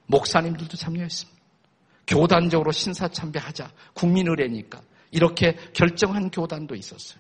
목사님들도 0.08 0.78
참여했습니다. 0.78 1.34
교단적으로 2.08 2.72
신사참배하자. 2.72 3.72
국민의례니까. 3.93 4.82
이렇게 5.12 5.56
결정한 5.74 6.30
교단도 6.30 6.76
있었어요. 6.76 7.20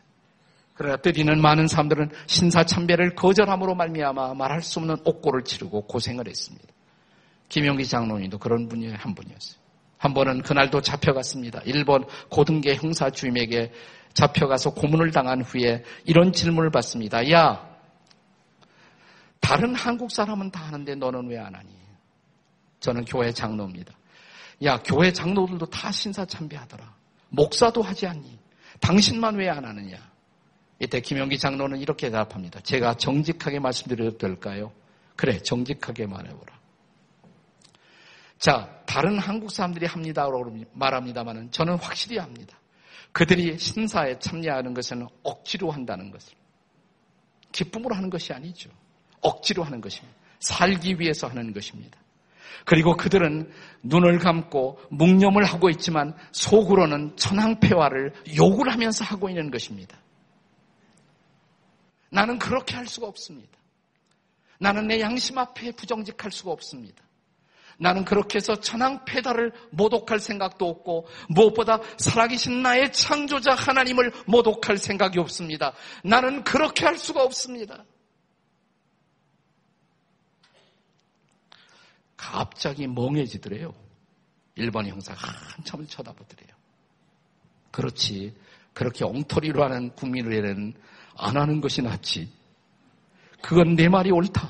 그러나 0.73 0.97
때리는 0.97 1.41
많은 1.41 1.67
사람들은 1.67 2.09
신사참배를 2.27 3.15
거절함으로 3.15 3.75
말미암아 3.75 4.33
말할 4.33 4.61
수 4.61 4.79
없는 4.79 4.97
옥고를 5.05 5.43
치르고 5.43 5.87
고생을 5.87 6.27
했습니다. 6.27 6.67
김용기 7.47 7.85
장로님도 7.85 8.37
그런 8.39 8.67
분이 8.67 8.91
한 8.91 9.15
분이었어요. 9.15 9.59
한 9.97 10.13
번은 10.13 10.41
그날도 10.41 10.81
잡혀갔습니다. 10.81 11.61
일본 11.65 12.03
고등계 12.29 12.75
형사 12.75 13.09
주임에게 13.09 13.71
잡혀가서 14.13 14.73
고문을 14.73 15.11
당한 15.11 15.41
후에 15.41 15.83
이런 16.03 16.33
질문을 16.33 16.69
받습니다. 16.71 17.31
야, 17.31 17.75
다른 19.39 19.75
한국 19.75 20.11
사람은 20.11 20.51
다 20.51 20.61
하는데 20.65 20.95
너는 20.95 21.29
왜 21.29 21.37
안 21.37 21.53
하니? 21.55 21.69
저는 22.79 23.05
교회 23.05 23.31
장로입니다. 23.31 23.93
야, 24.63 24.81
교회 24.83 25.11
장로들도 25.11 25.65
다 25.67 25.91
신사참배하더라. 25.91 26.95
목사도 27.29 27.81
하지 27.81 28.07
않니? 28.07 28.39
당신만 28.79 29.35
왜 29.35 29.49
안 29.49 29.65
하느냐? 29.65 29.97
이때 30.79 30.99
김영기 30.99 31.37
장로는 31.37 31.79
이렇게 31.79 32.07
대답합니다. 32.07 32.59
제가 32.61 32.95
정직하게 32.95 33.59
말씀드려도 33.59 34.17
될까요? 34.17 34.71
그래, 35.15 35.37
정직하게 35.39 36.07
말해보라. 36.07 36.55
자, 38.37 38.69
다른 38.85 39.17
한국 39.17 39.51
사람들이 39.51 39.85
합니다라고 39.85 40.57
말합니다만은 40.73 41.51
저는 41.51 41.77
확실히 41.77 42.17
합니다. 42.17 42.57
그들이 43.13 43.57
신사에 43.57 44.19
참여하는 44.19 44.73
것은 44.73 45.07
억지로 45.23 45.71
한다는 45.71 46.11
것을. 46.11 46.33
기쁨으로 47.53 47.95
하는 47.95 48.09
것이 48.09 48.33
아니죠. 48.33 48.69
억지로 49.21 49.63
하는 49.63 49.79
것입니다. 49.79 50.13
살기 50.39 50.99
위해서 50.99 51.27
하는 51.27 51.53
것입니다. 51.53 51.97
그리고 52.65 52.95
그들은 52.95 53.51
눈을 53.83 54.19
감고 54.19 54.79
묵념을 54.89 55.43
하고 55.43 55.69
있지만 55.69 56.15
속으로는 56.31 57.15
천황폐화를 57.17 58.13
욕을 58.35 58.71
하면서 58.71 59.03
하고 59.05 59.29
있는 59.29 59.51
것입니다. 59.51 59.97
나는 62.09 62.39
그렇게 62.39 62.75
할 62.75 62.87
수가 62.87 63.07
없습니다. 63.07 63.51
나는 64.59 64.87
내 64.87 65.01
양심 65.01 65.37
앞에 65.37 65.71
부정직할 65.71 66.31
수가 66.31 66.51
없습니다. 66.51 67.03
나는 67.77 68.05
그렇게 68.05 68.37
해서 68.37 68.55
천황폐다를 68.55 69.51
모독할 69.71 70.19
생각도 70.19 70.67
없고 70.67 71.07
무엇보다 71.29 71.79
살아계신 71.97 72.61
나의 72.61 72.91
창조자 72.93 73.53
하나님을 73.53 74.11
모독할 74.27 74.77
생각이 74.77 75.19
없습니다. 75.19 75.73
나는 76.03 76.43
그렇게 76.43 76.85
할 76.85 76.97
수가 76.97 77.23
없습니다. 77.23 77.83
갑자기 82.17 82.87
멍해지더래요. 82.87 83.73
일본 84.55 84.87
형사가 84.87 85.27
한참을 85.27 85.87
쳐다보더래요. 85.87 86.49
그렇지. 87.71 88.35
그렇게 88.73 89.05
엉터리로 89.05 89.63
하는 89.63 89.89
국민의례는 89.95 90.73
안 91.17 91.37
하는 91.37 91.61
것이 91.61 91.81
낫지. 91.81 92.29
그건 93.41 93.75
내 93.75 93.87
말이 93.89 94.11
옳다. 94.11 94.49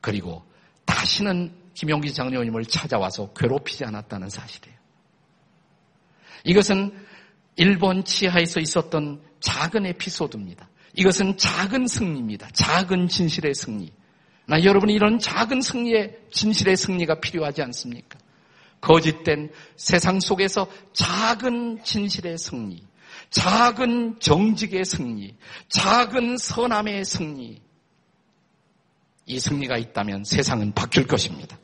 그리고 0.00 0.42
다시는 0.84 1.54
김용기 1.74 2.12
장로님을 2.12 2.66
찾아와서 2.66 3.32
괴롭히지 3.34 3.84
않았다는 3.84 4.28
사실이에요. 4.28 4.78
이것은 6.44 7.06
일본 7.56 8.04
치하에서 8.04 8.60
있었던 8.60 9.22
작은 9.40 9.86
에피소드입니다. 9.86 10.68
이것은 10.96 11.36
작은 11.36 11.86
승리입니다. 11.86 12.50
작은 12.52 13.08
진실의 13.08 13.54
승리. 13.54 13.92
나 14.46 14.62
여러분 14.64 14.90
이런 14.90 15.18
작은 15.18 15.62
승리의 15.62 16.18
진실의 16.30 16.76
승리가 16.76 17.20
필요하지 17.20 17.62
않습니까? 17.62 18.18
거짓된 18.80 19.50
세상 19.76 20.20
속에서 20.20 20.68
작은 20.92 21.82
진실의 21.82 22.36
승리, 22.36 22.82
작은 23.30 24.20
정직의 24.20 24.84
승리, 24.84 25.34
작은 25.68 26.36
선함의 26.36 27.04
승리, 27.06 27.62
이 29.26 29.40
승리가 29.40 29.78
있다면 29.78 30.24
세상은 30.24 30.72
바뀔 30.72 31.06
것입니다. 31.06 31.58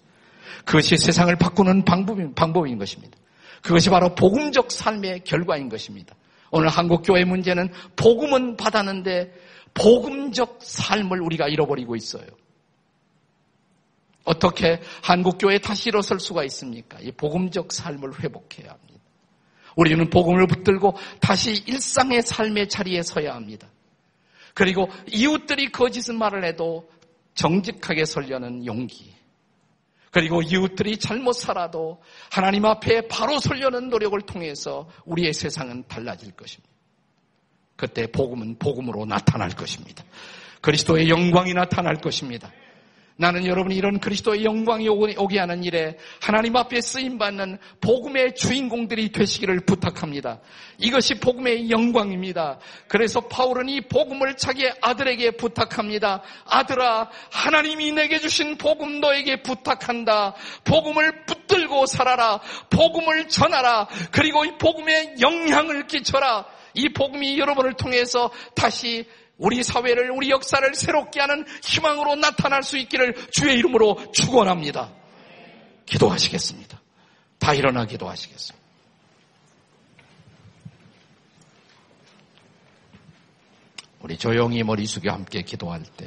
그것이 0.65 0.97
세상을 0.97 1.35
바꾸는 1.37 1.85
방법인, 1.85 2.35
방법인 2.35 2.79
것입니다. 2.79 3.19
그것이 3.63 3.91
바로 3.91 4.15
복음적 4.15 4.71
삶의 4.71 5.25
결과인 5.25 5.69
것입니다. 5.69 6.15
오늘 6.51 6.69
한국교회 6.69 7.25
문제는 7.25 7.71
복음은 7.97 8.57
받았는데 8.57 9.33
복음적 9.75 10.61
삶을 10.63 11.21
우리가 11.21 11.49
잃어버리고 11.49 11.97
있어요. 11.97 12.25
어떻게 14.25 14.81
한국교회 15.03 15.59
다시 15.59 15.89
일어설 15.89 16.21
수가 16.21 16.45
있습니까? 16.45 16.99
이 17.01 17.11
복음적 17.13 17.73
삶을 17.73 18.21
회복해야 18.21 18.71
합니다. 18.71 19.01
우리는 19.77 20.11
복음을 20.11 20.47
붙들고 20.47 20.97
다시 21.21 21.63
일상의 21.67 22.23
삶의 22.23 22.69
자리에 22.69 23.03
서야 23.03 23.35
합니다. 23.35 23.69
그리고 24.55 24.89
이웃들이 25.11 25.73
거짓은 25.73 26.19
말을 26.19 26.45
해도 26.45 26.91
정직하게 27.35 28.05
설려는 28.05 28.67
용기. 28.67 29.15
그리고 30.11 30.43
이웃들이 30.43 30.99
잘못 30.99 31.35
살아도 31.35 32.03
하나님 32.31 32.65
앞에 32.65 33.07
바로 33.09 33.39
설려는 33.39 33.89
노력을 33.89 34.21
통해서 34.23 34.89
우리의 35.05 35.33
세상은 35.33 35.85
달라질 35.87 36.33
것입니다. 36.33 36.69
그때 37.77 38.07
복음은 38.11 38.59
복음으로 38.59 39.07
나타날 39.07 39.51
것입니다. 39.51 40.05
그리스도의 40.61 41.09
영광이 41.09 41.55
나타날 41.55 41.97
것입니다. 41.97 42.51
나는 43.21 43.45
여러분이 43.45 43.77
이런 43.77 44.01
그리스도의 44.01 44.45
영광이 44.45 44.89
오게 44.89 45.39
하는 45.39 45.63
일에 45.63 45.99
하나님 46.23 46.57
앞에 46.57 46.81
쓰임받는 46.81 47.59
복음의 47.83 48.35
주인공들이 48.35 49.13
되시기를 49.13 49.61
부탁합니다. 49.67 50.41
이것이 50.79 51.21
복음의 51.21 51.71
영광입니다. 51.71 52.59
그래서 52.89 53.21
바울은 53.21 53.69
이 53.69 53.83
복음을 53.83 54.39
자기의 54.39 54.73
아들에게 54.81 55.33
부탁합니다. 55.33 56.23
아들아, 56.47 57.11
하나님이 57.31 57.93
내게 57.93 58.21
주신 58.21 58.57
복음 58.57 59.01
너에게 59.01 59.43
부탁한다. 59.43 60.35
복음을 60.65 61.27
붙들고 61.27 61.85
살아라. 61.85 62.41
복음을 62.71 63.29
전하라. 63.29 63.89
그리고 64.13 64.47
이 64.47 64.53
복음의 64.57 65.17
영향을 65.21 65.87
끼쳐라. 65.89 66.47
이 66.73 66.89
복음이 66.89 67.39
여러분을 67.39 67.75
통해서 67.75 68.31
다시 68.55 69.05
우리 69.41 69.65
사회를, 69.65 70.11
우리 70.11 70.31
역사를 70.31 70.75
새롭게 70.75 71.19
하는 71.19 71.47
희망으로 71.65 72.15
나타날 72.17 72.63
수 72.63 72.77
있기를 72.77 73.15
주의 73.31 73.59
이름으로 73.59 74.13
축원합니다. 74.13 74.93
기도하시겠습니다. 75.87 76.79
다 77.39 77.55
일어나 77.55 77.87
기도하시겠습니다. 77.87 78.61
우리 84.01 84.19
조용히 84.19 84.63
머리 84.63 84.85
숙여 84.87 85.13
함께 85.13 85.41
기도할 85.43 85.83
때 85.97 86.07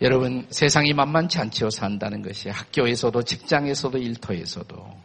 여러분 0.00 0.46
세상이 0.50 0.92
만만치 0.94 1.38
않지요 1.38 1.70
산다는 1.70 2.22
것이 2.22 2.48
학교에서도 2.48 3.22
직장에서도 3.22 3.98
일터에서도 3.98 4.98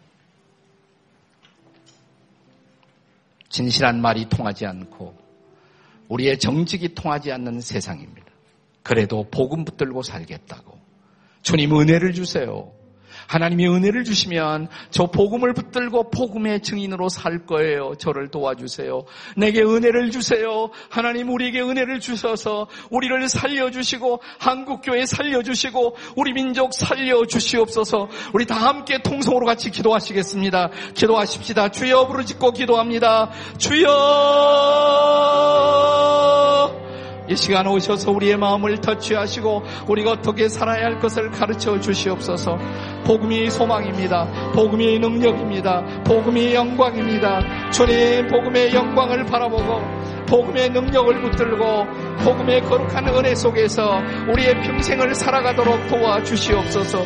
진실한 3.49 4.01
말이 4.01 4.27
통하지 4.29 4.65
않고 4.65 5.18
우리의 6.09 6.39
정직이 6.39 6.93
통하지 6.93 7.31
않는 7.31 7.61
세상입니다. 7.61 8.27
그래도 8.83 9.25
복음 9.29 9.63
붙들고 9.63 10.01
살겠다고. 10.01 10.77
주님 11.41 11.79
은혜를 11.79 12.13
주세요. 12.13 12.71
하나님이 13.29 13.67
은혜를 13.67 14.03
주시면 14.03 14.67
저 14.89 15.05
복음을 15.05 15.53
붙들고 15.53 16.09
복음의 16.09 16.61
증인으로 16.61 17.09
살 17.09 17.45
거예요. 17.45 17.93
저를 17.99 18.29
도와주세요. 18.29 19.03
내게 19.37 19.61
은혜를 19.61 20.09
주세요. 20.09 20.71
하나님 20.89 21.29
우리에게 21.29 21.61
은혜를 21.61 21.99
주셔서 21.99 22.67
우리를 22.89 23.29
살려주시고 23.29 24.21
한국교회 24.39 25.05
살려주시고 25.05 25.95
우리 26.15 26.33
민족 26.33 26.73
살려주시옵소서 26.73 28.09
우리 28.33 28.47
다 28.47 28.55
함께 28.55 28.99
통성으로 29.03 29.45
같이 29.45 29.69
기도하시겠습니다. 29.69 30.71
기도하십시다. 30.95 31.69
주여 31.69 32.07
부르짖고 32.07 32.53
기도합니다. 32.53 33.29
주여 33.59 33.89
이 37.29 37.35
시간 37.35 37.67
오셔서 37.67 38.11
우리의 38.11 38.37
마음을 38.37 38.81
터치하시고 38.81 39.63
우리가 39.87 40.11
어떻게 40.11 40.49
살아야 40.49 40.85
할 40.85 40.99
것을 40.99 41.29
가르쳐 41.29 41.79
주시옵소서. 41.79 42.57
복음이 43.05 43.51
소망입니다. 43.51 44.51
복음이 44.53 44.97
능력입니다. 44.97 46.03
복음이 46.05 46.55
영광입니다. 46.55 47.69
주님 47.71 48.27
복음의 48.27 48.73
영광을 48.73 49.25
바라보고 49.25 49.98
복음의 50.29 50.69
능력을 50.69 51.21
붙들고 51.21 51.85
복음의 52.23 52.61
거룩한 52.61 53.07
은혜 53.07 53.33
속에서 53.33 53.99
우리의 54.31 54.61
평생을 54.61 55.15
살아가도록 55.15 55.87
도와주시옵소서. 55.87 56.99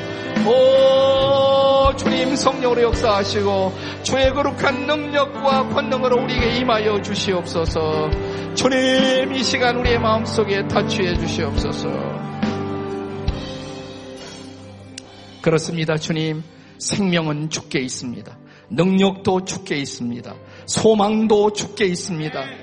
오 0.45 1.95
주님 1.95 2.35
성령으로 2.35 2.81
역사하시고 2.83 3.73
주의 4.03 4.29
거룩한 4.33 4.87
능력과 4.87 5.69
권능으로 5.69 6.23
우리에게 6.23 6.57
임하여 6.57 7.01
주시옵소서. 7.01 8.09
주님 8.55 9.33
이 9.33 9.43
시간 9.43 9.77
우리의 9.77 9.99
마음속에 9.99 10.67
타취해 10.67 11.15
주시옵소서. 11.15 11.89
그렇습니다. 15.41 15.95
주님 15.97 16.43
생명은 16.77 17.49
죽게 17.49 17.79
있습니다. 17.79 18.37
능력도 18.69 19.45
죽게 19.45 19.77
있습니다. 19.77 20.33
소망도 20.65 21.53
죽게 21.53 21.85
있습니다. 21.85 22.62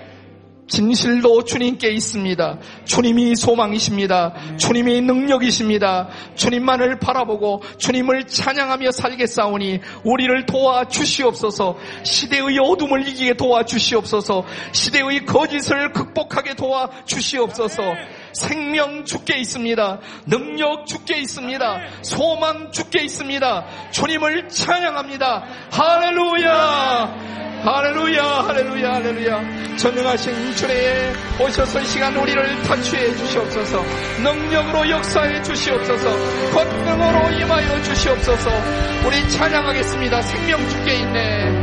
진실도 0.71 1.45
주님께 1.45 1.89
있습니다. 1.91 2.59
주님이 2.85 3.35
소망이십니다. 3.35 4.57
주님이 4.57 5.01
능력이십니다. 5.03 6.09
주님만을 6.37 7.01
바라보고 7.01 7.63
주님을 7.77 8.25
찬양하며 8.29 8.93
살겠사오니 8.93 9.81
우리를 10.05 10.47
도와 10.47 10.87
주시옵소서. 10.87 11.77
시대의 12.05 12.59
어둠을 12.59 13.07
이기게 13.09 13.35
도와 13.35 13.65
주시옵소서. 13.65 14.45
시대의 14.73 15.27
거짓을 15.27 15.93
극복하게 15.93 16.55
도와 16.55 16.89
주시옵소서. 17.05 17.83
생명 18.33 19.05
죽게 19.05 19.39
있습니다. 19.39 19.99
능력 20.27 20.87
죽게 20.87 21.19
있습니다. 21.19 21.81
소망 22.03 22.71
죽게 22.73 23.03
있습니다. 23.03 23.65
주님을 23.91 24.49
찬양합니다. 24.49 25.45
할렐루야! 25.71 27.31
할렐루야, 27.63 28.25
할렐루야, 28.25 28.95
할렐루야. 28.95 29.77
전능하신 29.77 30.57
주례에 30.57 31.13
오셔서 31.39 31.81
이 31.81 31.85
시간 31.85 32.17
우리를 32.17 32.63
탈취해 32.63 33.15
주시옵소서. 33.17 33.83
능력으로 34.23 34.89
역사해 34.89 35.43
주시옵소서. 35.43 36.11
권능으로 36.55 37.39
임하여 37.39 37.83
주시옵소서. 37.83 38.51
우리 39.07 39.29
찬양하겠습니다. 39.29 40.23
생명 40.23 40.69
주께 40.71 41.01
있네. 41.01 41.60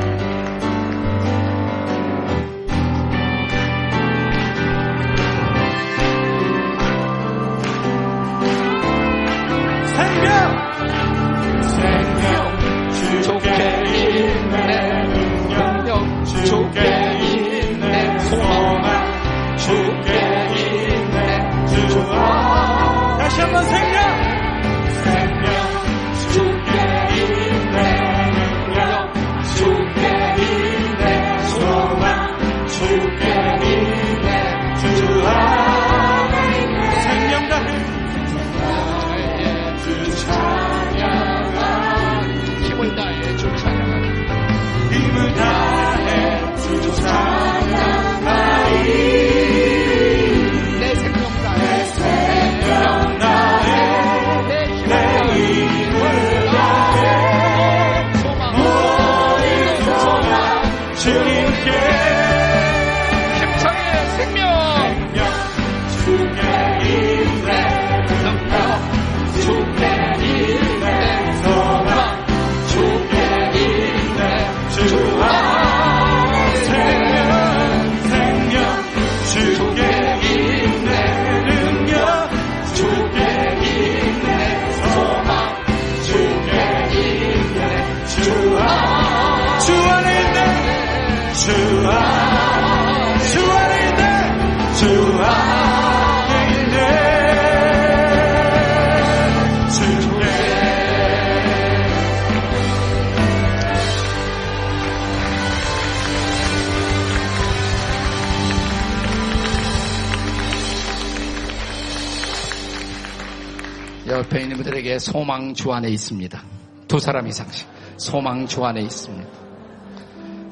분들에게 114.87 114.99
소망 114.99 115.53
주 115.53 115.73
안에 115.73 115.89
있습니다. 115.89 116.41
두 116.87 116.99
사람 116.99 117.27
이상씩 117.27 117.67
소망 117.97 118.47
주 118.47 118.63
안에 118.63 118.81
있습니다. 118.81 119.29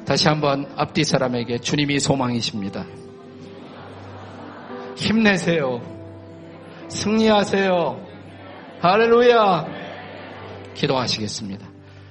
다시 0.06 0.28
한번 0.28 0.70
앞뒤 0.76 1.04
사람에게 1.06 1.60
주님이 1.60 2.00
소망이십니다. 2.00 2.86
힘내세요. 4.98 5.82
승리하세요. 6.90 8.06
할렐루야. 8.82 9.66
기도하시겠습니다. 10.76 11.68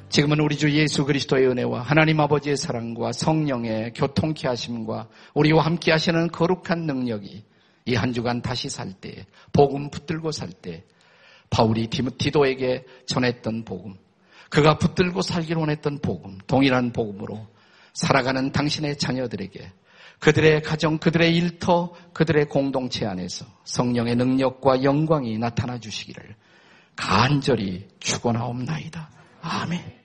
지금은 0.09 0.41
우리 0.41 0.57
주 0.57 0.71
예수 0.73 1.05
그리스도의 1.05 1.47
은혜와 1.49 1.83
하나님 1.83 2.21
아버지의 2.21 2.57
사랑과 2.57 3.13
성령의 3.13 3.93
교통케 3.95 4.49
하심과 4.49 5.09
우리와 5.35 5.65
함께 5.65 5.93
하시는 5.93 6.29
거룩한 6.29 6.87
능력이 6.87 7.45
이 7.87 7.95
한 7.97 8.15
주간 8.15 8.41
다시 8.41 8.71
살 8.71 8.95
때, 8.95 9.27
복음 9.53 9.91
붙들고 9.91 10.33
살 10.33 10.49
때 10.51 10.85
바울이 11.51 11.89
디도에게 11.89 12.85
전했던 13.07 13.65
복음, 13.65 13.95
그가 14.51 14.79
붙들고 14.79 15.23
살기를 15.23 15.57
원했던 15.59 16.01
복음, 16.01 16.39
동일한 16.47 16.93
복음으로 16.93 17.47
살아가는 17.93 18.53
당신의 18.53 18.99
자녀들에게 18.99 19.73
그들의 20.21 20.63
가정, 20.63 20.99
그들의 20.99 21.35
일터, 21.37 21.93
그들의 22.13 22.47
공동체 22.47 23.05
안에서 23.07 23.47
성령의 23.65 24.17
능력과 24.17 24.83
영광이 24.83 25.39
나타나 25.39 25.79
주시기를 25.79 26.35
간절히 26.97 27.89
축원하옵나이다. 27.99 29.11
아멘. 29.43 30.04